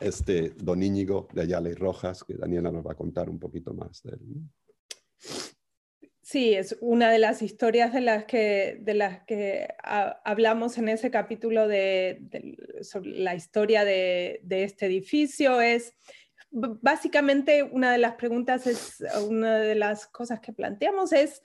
[0.00, 3.72] este Don Íñigo de Ayala y Rojas, que Daniela nos va a contar un poquito
[3.74, 4.20] más de él.
[6.24, 11.10] Sí, es una de las historias de las que, de las que hablamos en ese
[11.10, 15.60] capítulo de, sobre la historia de, este edificio.
[15.60, 15.92] Es
[16.54, 21.42] básicamente una de las preguntas, es una de las cosas que planteamos es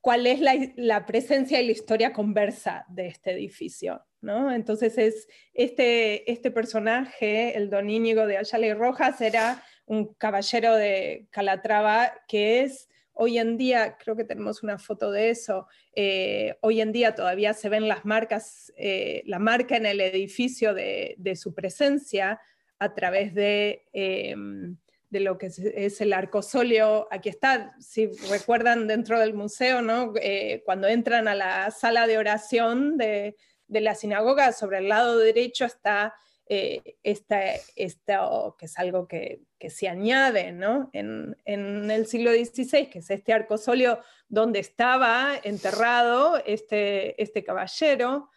[0.00, 0.40] cuál es
[0.76, 4.04] la, presencia y la historia conversa de este edificio.
[4.22, 4.52] ¿no?
[4.52, 10.74] Entonces es este, este personaje, el don Íñigo de Ayala y Rojas, era un caballero
[10.74, 12.88] de Calatrava que es
[13.22, 17.52] Hoy en día, creo que tenemos una foto de eso, eh, hoy en día todavía
[17.52, 22.40] se ven las marcas, eh, la marca en el edificio de, su presencia
[22.80, 24.76] a través de, em,
[25.08, 27.06] de lo que es, el arcosolio.
[27.12, 30.12] Aquí está, si recuerdan dentro del museo, ¿no?
[30.20, 33.36] Eh, cuando entran a la sala de oración de,
[33.68, 36.14] de la sinagoga, sobre el lado derecho está
[36.52, 40.90] eh, esto que es algo que, se añade ¿no?
[40.92, 48.30] en, el siglo XVI, que es este arcosolio donde estaba enterrado este, este caballero.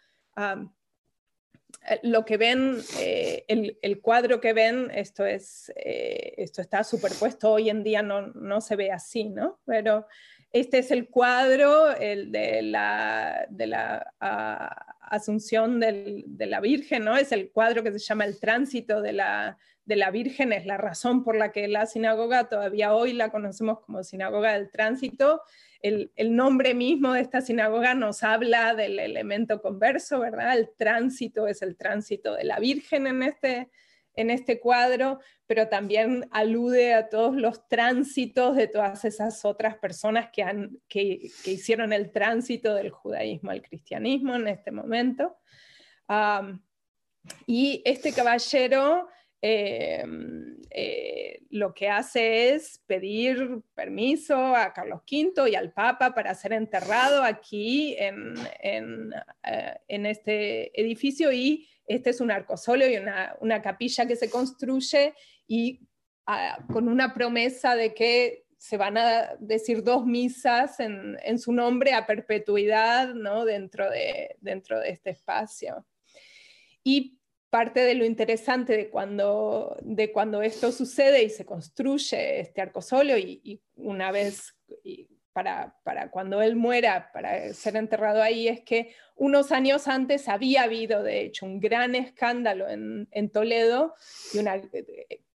[2.02, 7.82] Lo que ven, eh, el, cuadro que ven, esto, es, esto está superpuesto, hoy en
[7.82, 9.60] día no, no, se ve así, ¿no?
[9.66, 10.06] Pero
[10.52, 14.14] este es el cuadro el de la, de la
[15.00, 17.16] Asunción de la Virgen, ¿no?
[17.16, 20.76] Es el cuadro que se llama El tránsito de la, de la Virgen, es la
[20.76, 25.42] razón por la que la sinagoga todavía hoy la conocemos como Sinagoga del Tránsito.
[25.84, 30.56] El, nombre mismo de esta sinagoga nos habla del elemento converso, ¿verdad?
[30.56, 33.68] El tránsito es el tránsito de la Virgen en este,
[34.14, 40.30] en este cuadro, pero también alude a todos los tránsitos de todas esas otras personas
[40.32, 45.36] que, han, que, hicieron el tránsito del judaísmo al cristianismo en este momento.
[47.46, 49.06] y este caballero
[49.46, 50.02] eh,
[50.70, 56.54] eh, lo que hace es pedir permiso a Carlos V y al Papa para ser
[56.54, 63.60] enterrado aquí en, en, eh, en este edificio y este es un arcosolio y una,
[63.60, 65.12] capilla que se construye
[65.46, 65.86] y
[66.24, 71.92] ah, con una promesa de que se van a decir dos misas en, su nombre
[71.92, 73.44] a perpetuidad ¿no?
[73.44, 75.84] dentro, de, dentro de este espacio.
[76.82, 77.18] Y
[77.54, 83.16] parte de lo interesante de cuando, de cuando esto sucede y se construye este arcosolio
[83.16, 84.56] y, y una vez
[85.32, 91.04] para, cuando él muera, para ser enterrado ahí, es que unos años antes había habido,
[91.04, 93.94] de hecho, un gran escándalo en, Toledo
[94.32, 94.38] y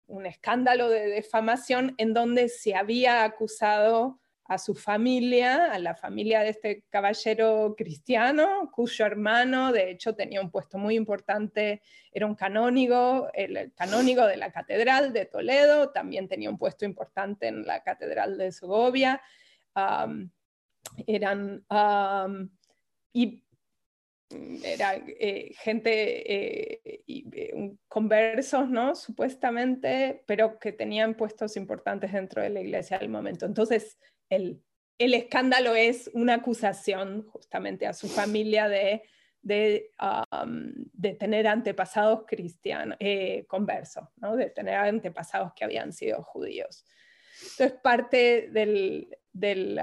[0.07, 6.41] un escándalo de defamación en donde se había acusado a su familia, a la familia
[6.41, 11.81] de este caballero cristiano, cuyo hermano, de hecho, tenía un puesto muy importante,
[12.11, 17.47] era un canónigo, el canónigo de la Catedral de Toledo, también tenía un puesto importante
[17.47, 19.21] en la Catedral de Segovia,
[21.05, 21.63] eran
[23.13, 23.43] y
[24.29, 28.95] era eh, gente eh, eh, conversos, ¿no?
[28.95, 33.45] Supuestamente, pero que tenían puestos importantes dentro de la iglesia al momento.
[33.45, 33.97] Entonces,
[34.29, 34.61] el,
[34.97, 39.03] escándalo es una acusación justamente a su familia de,
[39.41, 39.91] de,
[40.93, 42.97] de tener antepasados cristianos,
[43.47, 44.35] conversos, ¿no?
[44.35, 46.85] De tener antepasados que habían sido judíos.
[47.51, 49.79] Entonces, parte del, del,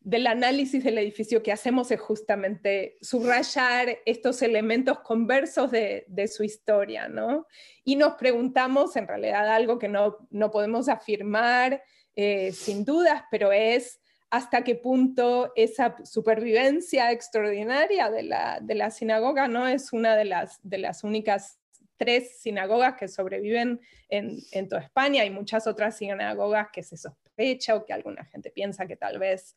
[0.00, 6.44] del análisis del edificio que hacemos es justamente subrayar estos elementos conversos de, de, su
[6.44, 7.46] historia, ¿no?
[7.84, 11.82] Y nos preguntamos, en realidad algo que no, no podemos afirmar
[12.16, 14.00] eh, sin dudas, pero es
[14.30, 20.24] hasta qué punto esa supervivencia extraordinaria de la, de la sinagoga no es una de
[20.24, 21.60] las, de las únicas
[21.96, 25.22] tres sinagogas que sobreviven en, en, toda España.
[25.22, 29.54] Hay muchas otras sinagogas que se sospecha o que alguna gente piensa que tal vez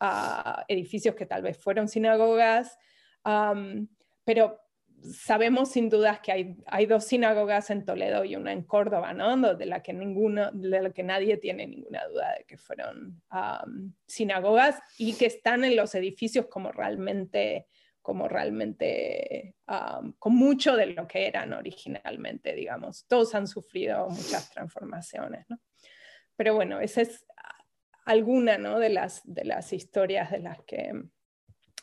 [0.00, 2.78] uh, edificios que tal vez fueron sinagogas,
[4.24, 4.60] pero
[5.12, 9.54] sabemos sin dudas que hay, hay, dos sinagogas en Toledo y una en Córdoba, ¿no?
[9.54, 13.92] de, la que ninguno, de la que nadie tiene ninguna duda de que fueron um,
[14.06, 17.66] sinagogas y que están en los edificios como realmente
[18.00, 23.04] como realmente um, con mucho de lo que eran originalmente, digamos.
[23.06, 25.60] Todos han sufrido muchas transformaciones, ¿no?
[26.34, 27.26] Pero bueno, esa es
[28.06, 28.78] alguna ¿no?
[28.78, 30.92] de, las, de las historias de las, que,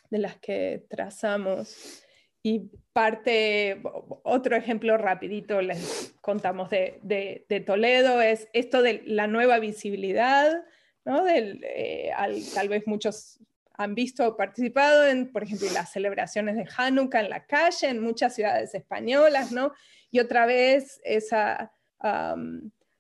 [0.10, 2.04] de las que trazamos.
[2.46, 3.82] Y parte,
[4.22, 10.64] otro ejemplo rapidito les contamos de, de, Toledo, es esto de la nueva visibilidad,
[11.06, 11.24] ¿no?
[11.24, 12.12] Del, eh,
[12.54, 13.40] tal vez muchos
[13.74, 18.00] han visto o participado en, por ejemplo, las celebraciones de Hanukkah en la calle, en
[18.00, 19.72] muchas ciudades españolas, ¿no?
[20.12, 21.74] Y otra vez esa,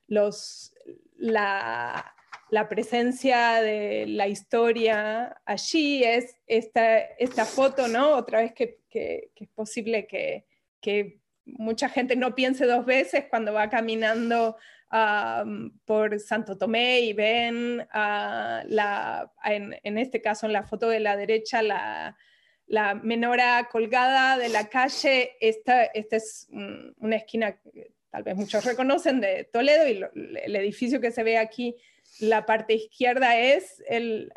[0.08, 0.74] los,
[1.18, 2.16] la,
[2.50, 8.16] la, presencia de la historia allí es esta, esta foto, ¿no?
[8.16, 10.46] Otra vez que, que, es posible que,
[11.46, 14.56] mucha gente no piense dos veces cuando va caminando
[15.86, 17.86] por Santo Tomé y ven
[19.44, 22.18] en, este caso en la foto de la derecha la,
[22.66, 25.38] la menora colgada de la calle.
[25.40, 26.48] Esta, esta es
[26.98, 30.04] una esquina que tal vez muchos reconocen de Toledo y
[30.44, 31.76] el edificio que se ve aquí,
[32.20, 34.32] la parte izquierda es el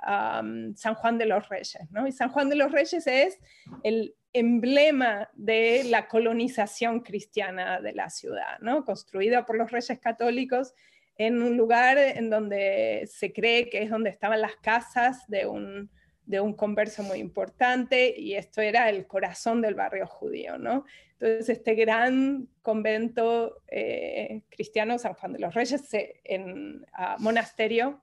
[0.75, 1.79] San Juan de los Reyes.
[1.91, 2.07] ¿no?
[2.07, 3.39] Y San Juan de los Reyes es
[3.83, 10.75] el emblema de la colonización cristiana de la ciudad, construida por los reyes católicos
[11.17, 15.91] en un lugar en donde se cree que es donde estaban las casas de un,
[16.25, 20.55] de un converso muy importante y esto era el corazón del barrio judío.
[20.55, 25.83] Entonces este gran convento eh, cristiano, San Juan de los Reyes,
[27.19, 28.03] monasterio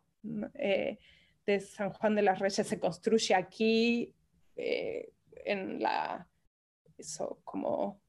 [0.56, 0.98] eh,
[1.46, 4.14] de San Juan de los Reyes se construye aquí
[4.58, 5.10] eh,
[5.46, 6.28] en la,
[6.98, 8.02] eso como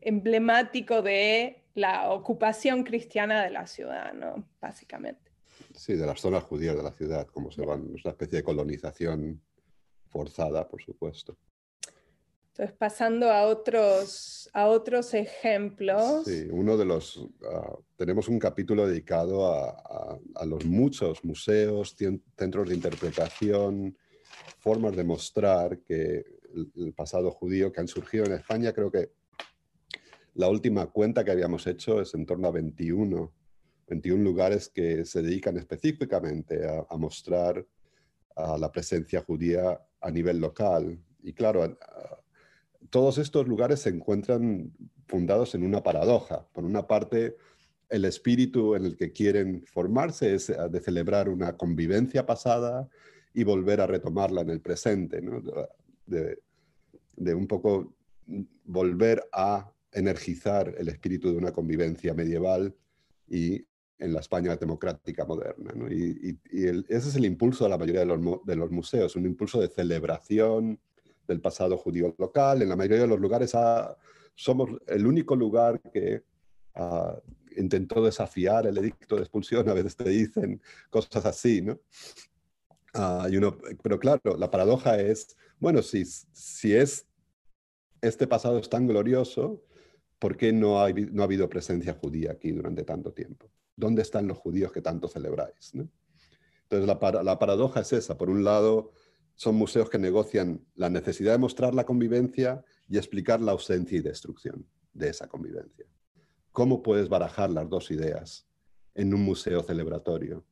[0.00, 4.46] emblemático de la ocupación cristiana de la ciudad, ¿no?
[4.60, 5.30] Básicamente.
[5.74, 8.44] Sí, de las zonas judías de la ciudad, como se van, es una especie de
[8.44, 9.40] colonización
[10.08, 11.36] forzada, por supuesto.
[12.52, 16.24] Entonces, pasando a otros, a otros ejemplos.
[16.26, 17.26] Sí, uno de los.
[17.50, 23.96] Ah, tenemos un capítulo dedicado a, los muchos museos, centros de interpretación,
[24.58, 28.72] formas de mostrar que el, pasado judío que han surgido en España.
[28.72, 29.10] Creo que
[30.34, 33.32] la última cuenta que habíamos hecho es en torno a 21,
[33.88, 37.66] 21 lugares que se dedican específicamente a, mostrar
[38.36, 40.98] a la presencia judía a nivel local.
[41.22, 41.78] Y claro,
[42.90, 44.72] todos estos lugares se encuentran
[45.06, 46.46] fundados en una paradoja.
[46.52, 47.36] Por una parte,
[47.92, 52.88] el espíritu en el que quieren formarse es eh, de celebrar una convivencia pasada
[53.34, 55.22] y volver a retomarla en el presente,
[56.12, 57.94] de, un poco
[58.64, 62.74] volver a energizar el espíritu de una convivencia medieval
[63.28, 63.64] y
[63.98, 65.72] en la España democrática moderna.
[65.90, 69.60] Y, ese es el impulso de la mayoría de los, de los, museos, un impulso
[69.60, 70.78] de celebración
[71.26, 72.62] del pasado judío local.
[72.62, 73.96] En la mayoría de los lugares ah,
[74.34, 76.22] somos el único lugar que
[76.74, 77.16] ah,
[77.56, 80.60] intentó desafiar el edicto de expulsión, a veces te dicen
[80.90, 81.78] cosas así, ¿no?
[82.94, 87.06] Ah, uno, pero claro, la paradoja es, bueno, si, si es,
[88.00, 89.64] este pasado es tan glorioso,
[90.18, 93.48] ¿por qué no ha, no ha habido presencia judía aquí durante tanto tiempo?
[93.76, 95.72] ¿Dónde están los judíos que tanto celebráis?
[95.72, 98.18] Entonces la, la, paradoja es esa.
[98.18, 98.90] Por un lado,
[99.36, 104.02] son museos que negocian la necesidad de mostrar la convivencia y explicar la ausencia y
[104.02, 105.86] destrucción de esa convivencia.
[106.50, 108.48] ¿Cómo puedes barajar las dos ideas
[108.96, 110.44] en un museo celebratorio?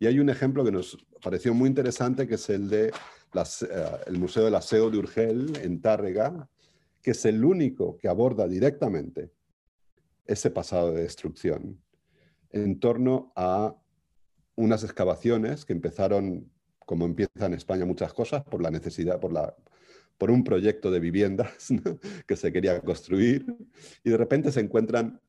[0.00, 2.92] Y hay un ejemplo que nos pareció muy interesante, que es el de
[3.34, 3.66] eh,
[4.06, 6.48] el Museo del Aseo de Urgel en Tárrega,
[7.02, 9.32] que es el único que aborda directamente
[10.26, 11.80] ese pasado de destrucción
[12.50, 13.74] en torno a
[14.56, 19.54] unas excavaciones que empezaron, como empieza en España muchas cosas, por la necesidad, por, la,
[20.16, 21.68] por un proyecto de viviendas
[22.26, 23.46] que se quería construir,
[24.02, 25.20] y de repente se encuentran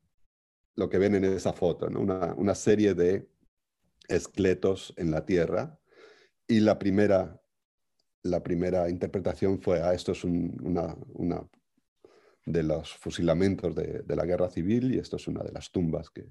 [0.76, 3.30] lo que ven en esa foto, una, serie de
[4.08, 5.78] esqueletos en la tierra,
[6.48, 7.40] y la primera,
[8.24, 11.48] la primera interpretación fue, ah, esto es una, una,
[12.46, 16.10] de los fusilamientos de, de la guerra civil y esto es una de las tumbas
[16.10, 16.26] que,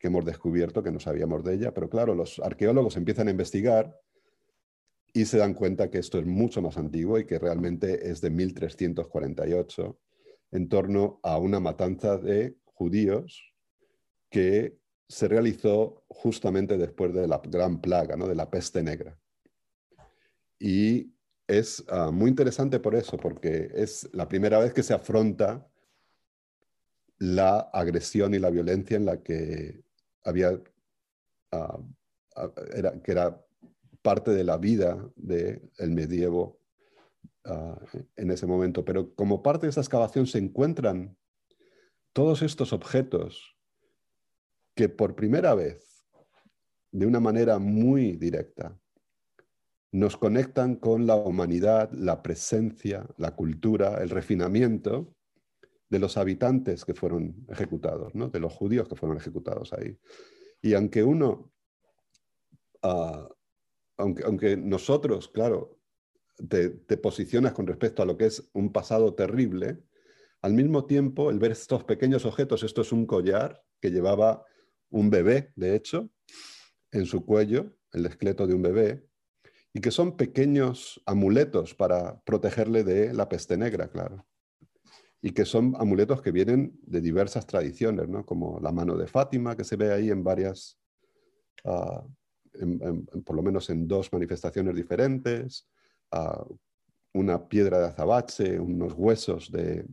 [0.00, 3.94] que hemos descubierto que no sabíamos de ella, pero claro, los arqueólogos empiezan a investigar
[5.12, 8.30] y se dan cuenta que esto es mucho más antiguo y que realmente es de
[8.30, 9.98] 1348,
[10.52, 13.54] en torno a una matanza de judíos
[14.30, 18.26] que se realizó justamente después de la gran plaga, ¿no?
[18.26, 19.18] de la peste negra.
[20.60, 21.14] Y
[21.48, 25.66] es ah, muy interesante por eso, porque es la primera vez que se afronta
[27.18, 29.82] la agresión y la violencia en la que
[30.22, 30.62] había,
[31.50, 31.78] ah,
[32.36, 33.44] ah, era, que era
[34.02, 36.60] parte de la vida del medievo
[37.46, 37.80] ah,
[38.16, 38.84] en ese momento.
[38.84, 41.16] Pero como parte de esa excavación se encuentran
[42.12, 43.56] todos estos objetos
[44.74, 46.04] que por primera vez,
[46.92, 48.78] de una manera muy directa,
[49.92, 55.14] nos conectan con la humanidad, la presencia, la cultura, el refinamiento
[55.88, 58.28] de los habitantes que fueron ejecutados, ¿no?
[58.28, 59.98] de los judíos que fueron ejecutados ahí.
[60.62, 61.52] Y aunque uno,
[62.82, 63.28] ah,
[63.96, 65.80] aunque, aunque, nosotros, claro,
[66.48, 69.82] te, posicionas con respecto a lo que es un pasado terrible,
[70.42, 74.44] al mismo tiempo, el ver estos pequeños objetos, esto es un collar que llevaba
[74.88, 76.10] un bebé, de hecho,
[76.92, 79.04] en su cuello, el esqueleto de un bebé,
[79.72, 84.26] y que son pequeños amuletos para protegerle de la peste negra, claro
[85.22, 88.24] y que son amuletos que vienen de diversas tradiciones, ¿no?
[88.24, 90.78] como la mano de Fátima, que se ve ahí en varias,
[91.64, 92.04] ah,
[93.24, 95.68] por lo menos en dos manifestaciones diferentes,
[96.10, 96.44] ah,
[97.12, 99.84] una piedra de azabache, unos huesos de,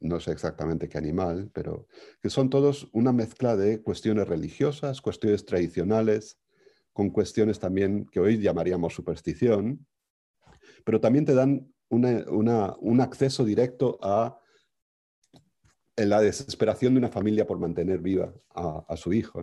[0.00, 1.86] no sé exactamente qué animal, pero
[2.20, 6.38] que son todos una mezcla de cuestiones religiosas, cuestiones tradicionales,
[6.92, 9.86] con cuestiones también que hoy llamaríamos superstición,
[10.84, 14.38] pero también te dan un acceso directo a
[15.96, 19.42] la desesperación de una familia por mantener viva a, su hijo.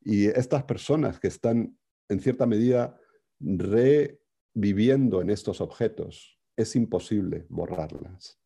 [0.00, 1.76] Y estas personas que están,
[2.08, 2.96] en cierta medida,
[3.40, 8.38] reviviendo en estos objetos, es imposible borrarlas.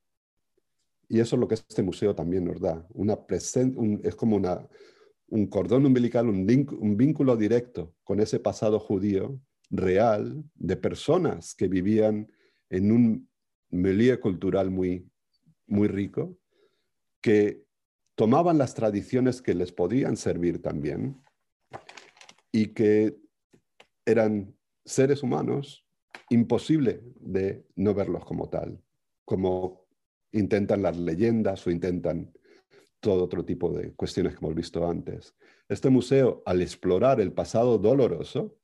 [1.09, 2.87] Y eso es lo que este museo también nos da.
[2.91, 3.19] Una
[4.03, 4.67] es como una,
[5.29, 12.33] un cordón umbilical, un, vínculo directo con ese pasado judío real de personas que vivían
[12.71, 13.29] en un
[13.71, 15.07] milieu cultural muy,
[15.67, 16.39] muy rico,
[17.21, 17.65] que
[18.15, 21.23] tomaban las tradiciones que les podían servir también
[22.51, 23.17] y que
[24.07, 25.85] eran seres humanos
[26.31, 28.83] imposible de no verlos como tal.
[29.25, 29.87] como
[30.33, 32.33] intentan las leyendas o intentan
[33.01, 35.35] todo otro tipo de cuestiones que hemos visto antes.
[35.69, 38.59] Este museo, al explorar el pasado doloroso,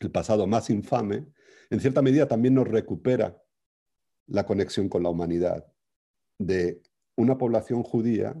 [0.00, 1.26] el pasado más infame,
[1.70, 3.42] en cierta medida también nos recupera
[4.26, 5.66] la conexión con la humanidad
[6.38, 6.82] de
[7.16, 8.36] una población judía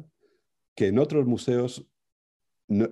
[0.74, 1.88] que en otros museos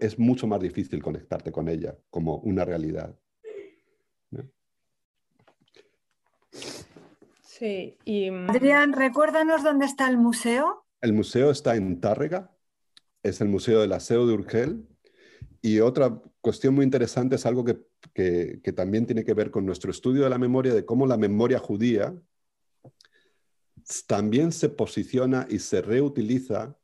[0.00, 3.18] es mucho más difícil conectarte con ella como una realidad.
[7.42, 8.30] Sí, y...
[8.30, 10.83] Mm, Adrián, recuérdanos dónde está el museo.
[11.04, 12.56] El museo está en Tárrega,
[13.22, 14.88] es el Museo del Aseo de Urgel.
[15.60, 17.82] Y otra cuestión muy interesante es algo que,
[18.14, 21.58] que también tiene que ver con nuestro estudio de la memoria, de cómo la memoria
[21.58, 22.18] judía
[24.06, 26.74] también se posiciona y se reutiliza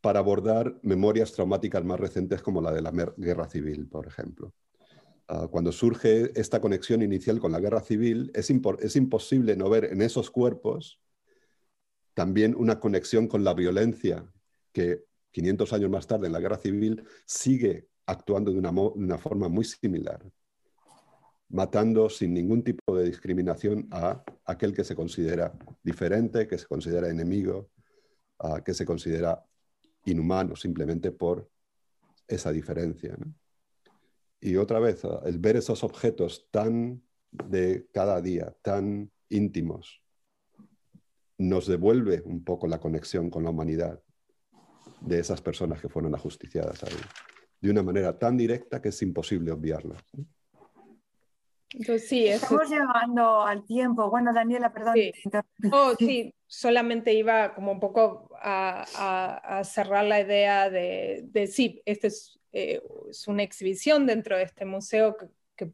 [0.00, 4.54] para abordar memorias traumáticas más recientes como la de la guerra civil, por ejemplo.
[5.26, 9.86] Ah, cuando surge esta conexión inicial con la guerra civil, es, es imposible no ver
[9.86, 11.00] en esos cuerpos
[12.16, 14.26] también una conexión con la violencia
[14.72, 19.50] que 500 años más tarde en la guerra civil sigue actuando de una, una forma
[19.50, 20.24] muy similar,
[21.50, 25.52] matando sin ningún tipo de discriminación a aquel que se considera
[25.82, 27.68] diferente, que se considera enemigo,
[28.38, 29.44] a que se considera
[30.06, 31.50] inhumano simplemente por
[32.26, 33.14] esa diferencia.
[34.40, 40.00] Y otra vez, el ver esos objetos tan de cada día, tan íntimos,
[41.38, 44.00] nos devuelve un poco la conexión con la humanidad
[45.00, 46.96] de esas personas que fueron ajusticiadas ahí,
[47.60, 50.02] de una manera tan directa que es imposible obviarlas.
[51.70, 54.08] Entonces, sí, Estamos llegando al tiempo.
[54.08, 54.94] Bueno, Daniela, perdón.
[54.94, 55.12] Sí.
[55.72, 62.06] Oh, sí, solamente iba como un poco a, cerrar la idea de, de sí, este
[62.06, 62.80] es eh,
[63.10, 65.70] es una exhibición dentro de este museo que,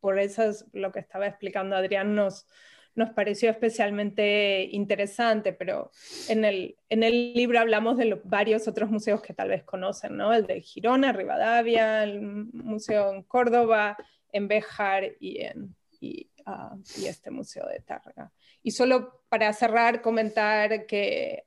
[0.00, 2.48] por eso es lo que estaba explicando Adrián nos,
[2.94, 5.90] nos pareció especialmente interesante, pero
[6.28, 10.32] en el, en el libro hablamos de varios otros museos que tal vez conocen, ¿no?
[10.32, 13.96] El de Girona, Rivadavia, el museo en Córdoba,
[14.32, 18.32] en Béjar y, en, y, ah, este museo de Targa.
[18.62, 21.44] Y solo para cerrar, comentar que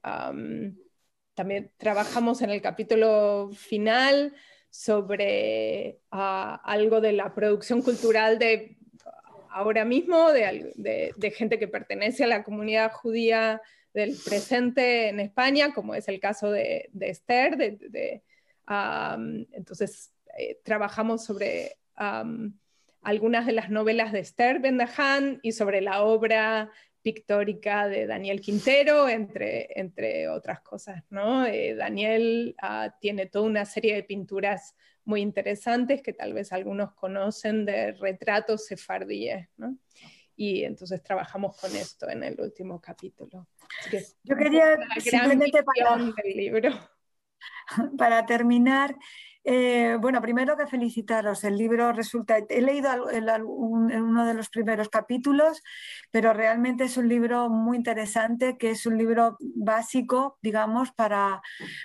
[1.34, 4.34] también trabajamos en el capítulo final
[4.70, 8.77] sobre ah, algo de la producción cultural de
[9.58, 13.62] ahora mismo, de, gente que pertenece a la comunidad judía
[13.94, 17.78] del presente en España, como es el caso de, Esther.
[19.52, 21.78] entonces, eh, trabajamos sobre
[23.02, 26.70] algunas de las novelas de Esther Bendahan y sobre la obra
[27.02, 31.04] pictórica de Daniel Quintero, entre, entre otras cosas.
[31.48, 34.76] Eh, Daniel ah, tiene toda una serie de pinturas
[35.08, 39.48] muy interesantes que tal vez algunos conocen de retratos sefardíes.
[39.56, 39.78] ¿no?
[40.36, 43.48] Y entonces trabajamos con esto en el último capítulo.
[44.24, 46.70] Yo quería simplemente para, del libro.
[47.98, 48.96] para terminar,
[49.50, 51.46] eh, bueno, primero que felicitaros.
[51.46, 52.90] El libro resulta, he leído
[53.46, 55.64] uno de los primeros capítulos,
[56.12, 61.42] pero realmente es un libro muy interesante, que es un libro básico, digamos, para,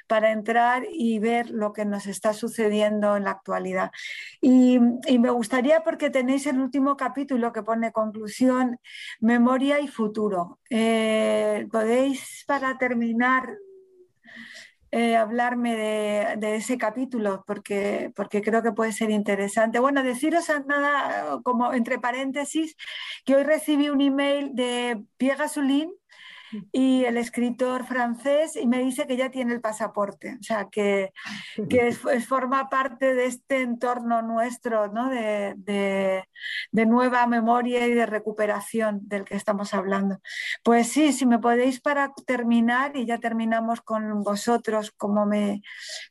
[0.08, 3.92] para entrar y ver lo que nos está sucediendo en la actualidad.
[4.40, 8.80] Y, me gustaría, porque tenéis el último capítulo que pone conclusión,
[9.20, 10.58] memoria y futuro.
[10.68, 13.56] Eh, ¿Podéis, para terminar,
[14.92, 15.74] eh, hablarme
[16.38, 19.78] de, ese capítulo porque, porque creo que puede ser interesante.
[19.78, 22.76] Bueno, deciros nada, como entre paréntesis,
[23.24, 25.92] que hoy recibí un email de Pierre Gasolin
[26.70, 31.12] y el escritor francés y me dice que ya tiene el pasaporte, o sea, que,
[31.68, 35.08] que forma parte de este entorno nuestro, ¿no?
[35.10, 40.18] de, de, nueva memoria y de recuperación del que estamos hablando.
[40.64, 45.62] Pues sí, si me podéis para terminar, y ya terminamos con vosotros, como me,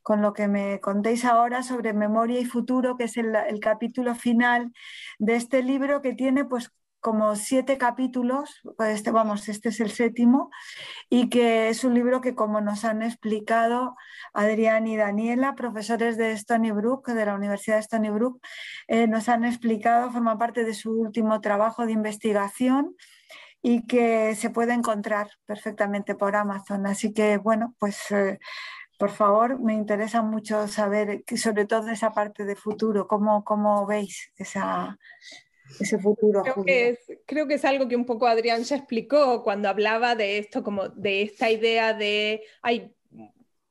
[0.01, 4.15] con lo que me contéis ahora sobre memoria y futuro, que es el, el capítulo
[4.15, 4.71] final
[5.19, 6.71] de este libro que tiene pues
[7.02, 10.52] como siete capítulos, pues este, vamos, este es el séptimo,
[11.10, 13.95] y que es un libro que como nos han explicado
[14.34, 18.39] Adrián y Daniela, profesores de Stony Brook, de la Universidad de Stony Brook,
[18.88, 22.95] eh, nos han explicado, forma parte de su último trabajo de investigación
[23.64, 26.86] y que se puede encontrar perfectamente por Amazon.
[26.88, 28.12] Así que, bueno, pues...
[28.12, 28.39] Eh,
[28.97, 34.32] por favor, me interesa mucho saber, sobre todo esa parte de futuro, cómo, cómo veis
[34.36, 34.99] esa,
[35.80, 36.41] ese futuro.
[36.43, 40.15] Creo que, es, creo que es algo que un poco Adrián ya explicó cuando hablaba
[40.15, 42.93] de esto, como de esta idea de, hay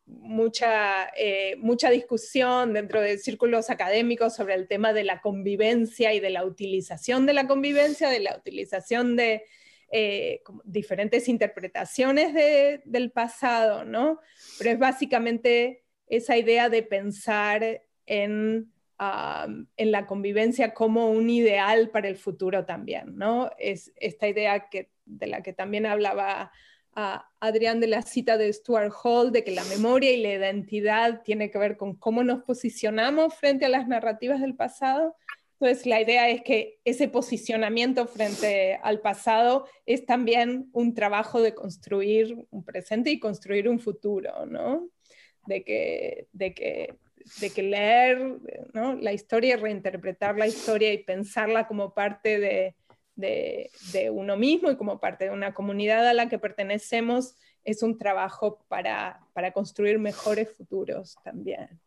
[0.07, 6.20] mucha, eh, mucha discusión dentro de círculos académicos sobre el tema de la convivencia y
[6.20, 9.44] de la utilización de la convivencia, de la utilización de
[9.92, 12.34] eh, diferentes interpretaciones
[12.84, 14.20] del pasado, ¿no?
[14.59, 22.09] Pero es básicamente esa idea de pensar en, en la convivencia como un ideal para
[22.09, 23.51] el futuro también, ¿no?
[23.59, 26.53] Es esta idea que, de la que también hablaba
[26.94, 31.22] a Adrián de la cita de Stuart Hall, de que la memoria y la identidad
[31.22, 35.16] tiene que ver con cómo nos posicionamos frente a las narrativas del pasado.
[35.59, 41.55] Entonces, la idea es que ese posicionamiento frente al pasado es también un trabajo de
[41.55, 44.90] construir un presente y construir un futuro, ¿no?
[45.46, 46.96] De que, de que,
[47.40, 48.38] de que leer
[48.72, 48.94] ¿no?
[48.94, 52.76] la historia, reinterpretar la historia y pensarla como parte de,
[53.16, 57.98] de, uno mismo y como parte de una comunidad a la que pertenecemos es un
[57.98, 61.80] trabajo para, para construir mejores futuros también.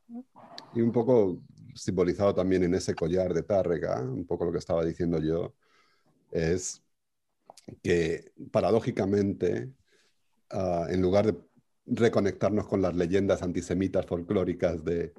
[0.73, 1.39] Y un poco
[1.73, 5.55] simbolizado también en ese collar de Tárrega, un poco lo que estaba diciendo yo,
[6.31, 6.83] es
[7.81, 9.69] que paradójicamente,
[10.51, 11.35] ah, en lugar de
[11.85, 15.13] reconectarnos con las leyendas antisemitas folclóricas de,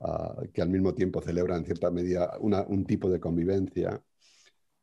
[0.00, 4.02] ah, que al mismo tiempo celebran en cierta medida un tipo de convivencia,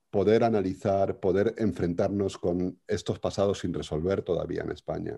[0.10, 5.18] poder analizar, poder enfrentarnos con estos pasados sin resolver todavía en España.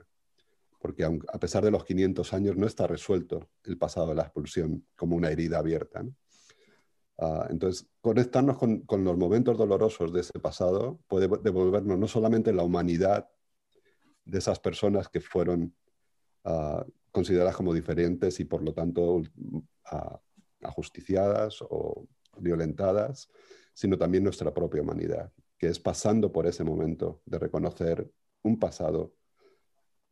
[0.79, 4.85] Porque a pesar de los 500 años no está resuelto el pasado de la expulsión
[4.95, 6.05] como una herida abierta.
[7.17, 12.63] Ah, entonces, conectarnos con, los momentos dolorosos de ese pasado puede devolvernos no solamente la
[12.63, 13.29] humanidad
[14.25, 15.75] de esas personas que fueron
[16.45, 19.23] ah, consideradas como diferentes y por lo tanto uh,
[20.61, 23.29] ajusticiadas o violentadas,
[23.73, 28.09] sino también nuestra propia humanidad, que es pasando por ese momento de reconocer
[28.43, 29.13] un pasado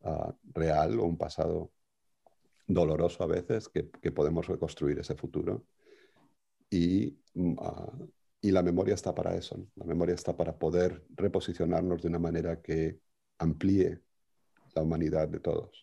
[0.02, 1.72] ah, real o un pasado
[2.66, 5.64] doloroso a veces, que, podemos reconstruir ese futuro.
[6.70, 7.92] Y, mm, ah,
[8.40, 12.60] y, la memoria está para eso, la memoria está para poder reposicionarnos de una manera
[12.60, 12.98] que
[13.38, 14.00] amplíe
[14.74, 15.82] la humanidad de todos.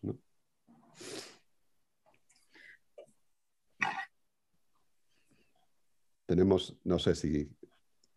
[6.25, 7.49] Tenemos, no sé si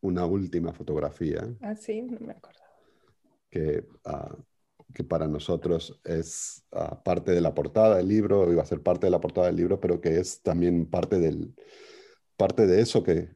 [0.03, 1.49] una última fotografía.
[1.63, 2.61] Ah, sí, no me acuerdo.
[3.49, 4.37] Que, ah,
[4.93, 9.07] que para nosotros es ah, parte de la portada del libro, iba a ser parte
[9.07, 11.55] de la portada del libro, pero que es también parte, del,
[12.37, 13.31] parte de eso que,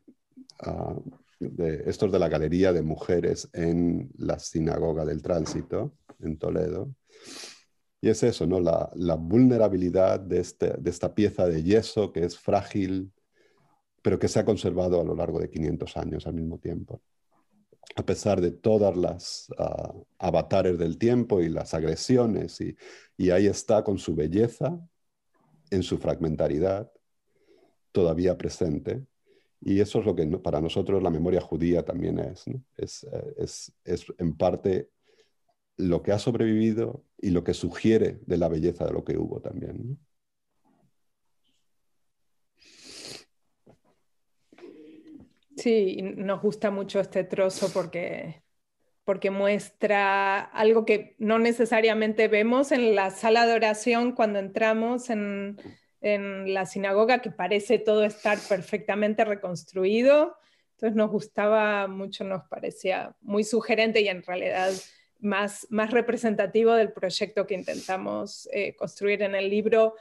[0.67, 1.03] uh,
[1.39, 6.95] de, esto de la galería de mujeres en la sinagoga del tránsito en Toledo.
[8.07, 8.61] Y es eso, ¿no?
[8.61, 13.11] La, vulnerabilidad de, este, de esta pieza de yeso que es frágil,
[14.01, 17.03] pero que se ha conservado a lo largo de 500 años al mismo tiempo.
[17.97, 23.83] A pesar de todas las ah, avatares del tiempo y las agresiones, y, ahí está
[23.83, 24.79] con su belleza,
[25.73, 26.89] en su fragmentaridad,
[27.91, 29.05] todavía presente.
[29.61, 32.45] Y eso es lo que para nosotros la memoria judía también es.
[32.77, 33.05] Es,
[33.37, 34.91] es, es, en parte
[35.77, 39.41] lo que ha sobrevivido y lo que sugiere de la belleza de lo que hubo
[39.41, 39.99] también.
[45.57, 48.43] Sí, nos gusta mucho este trozo porque,
[49.05, 55.57] porque muestra algo que no necesariamente vemos en la sala de oración cuando entramos en,
[56.03, 60.37] en la sinagoga, que parece todo estar perfectamente reconstruido.
[60.73, 64.71] Entonces nos gustaba mucho, nos parecía muy sugerente y en realidad
[65.19, 69.95] más, más representativo del proyecto que intentamos eh, construir en el libro,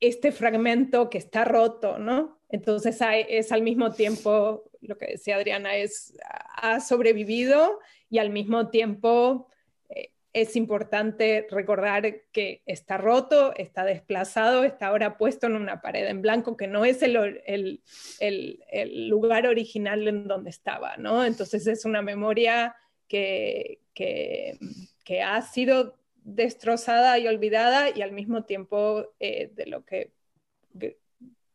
[0.00, 2.40] este fragmento que está roto, ¿no?
[2.48, 6.16] Entonces es al mismo tiempo, lo que decía Adriana, es,
[6.56, 7.78] ha sobrevivido
[8.08, 9.48] y al mismo tiempo
[9.88, 16.08] eh, es importante recordar que está roto, está desplazado, está ahora puesto en una pared
[16.08, 21.24] en blanco que no es el, el, lugar original en donde estaba, ¿no?
[21.24, 22.74] Entonces es una memoria
[23.10, 30.12] que, que, ha sido destrozada y olvidada y al mismo tiempo eh, de lo que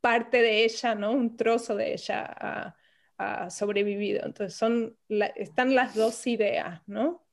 [0.01, 1.13] parte de ella, ¿no?
[1.13, 2.75] Un trozo de ella
[3.17, 4.25] ha, sobrevivido.
[4.25, 7.23] Entonces son están las dos ideas, ¿no?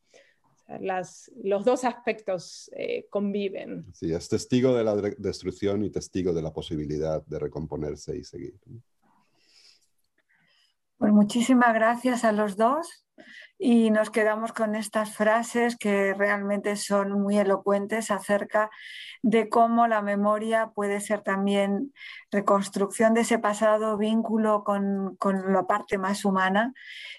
[0.81, 3.93] las, los dos aspectos eh, conviven.
[3.93, 8.55] Sí, es testigo de la destrucción y testigo de la posibilidad de recomponerse y seguir.
[11.03, 13.05] Pues muchísimas gracias a los dos
[13.59, 18.70] y nos quedamos con estas frases que realmente son muy elocuentes acerca
[19.20, 21.92] de cómo la memoria puede ser también
[22.30, 26.72] reconstrucción de ese pasado, vínculo con, con la parte más humana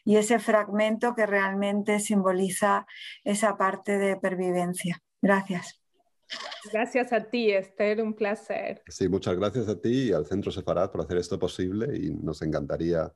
[0.05, 2.86] y ese fragmento que realmente simboliza
[3.25, 5.01] esa parte de pervivencia.
[5.21, 5.81] Gracias.
[6.71, 8.81] Gracias a ti, Esther, un placer.
[8.88, 12.41] Sí, muchas gracias a ti y al Centro Separat por hacer esto posible y nos
[12.43, 13.11] encantaría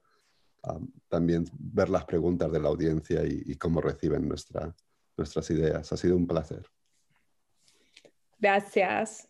[1.07, 5.91] también ver las preguntas de la audiencia y, cómo reciben nuestras ideas.
[5.91, 6.65] Ha sido un placer.
[8.39, 9.29] Gracias.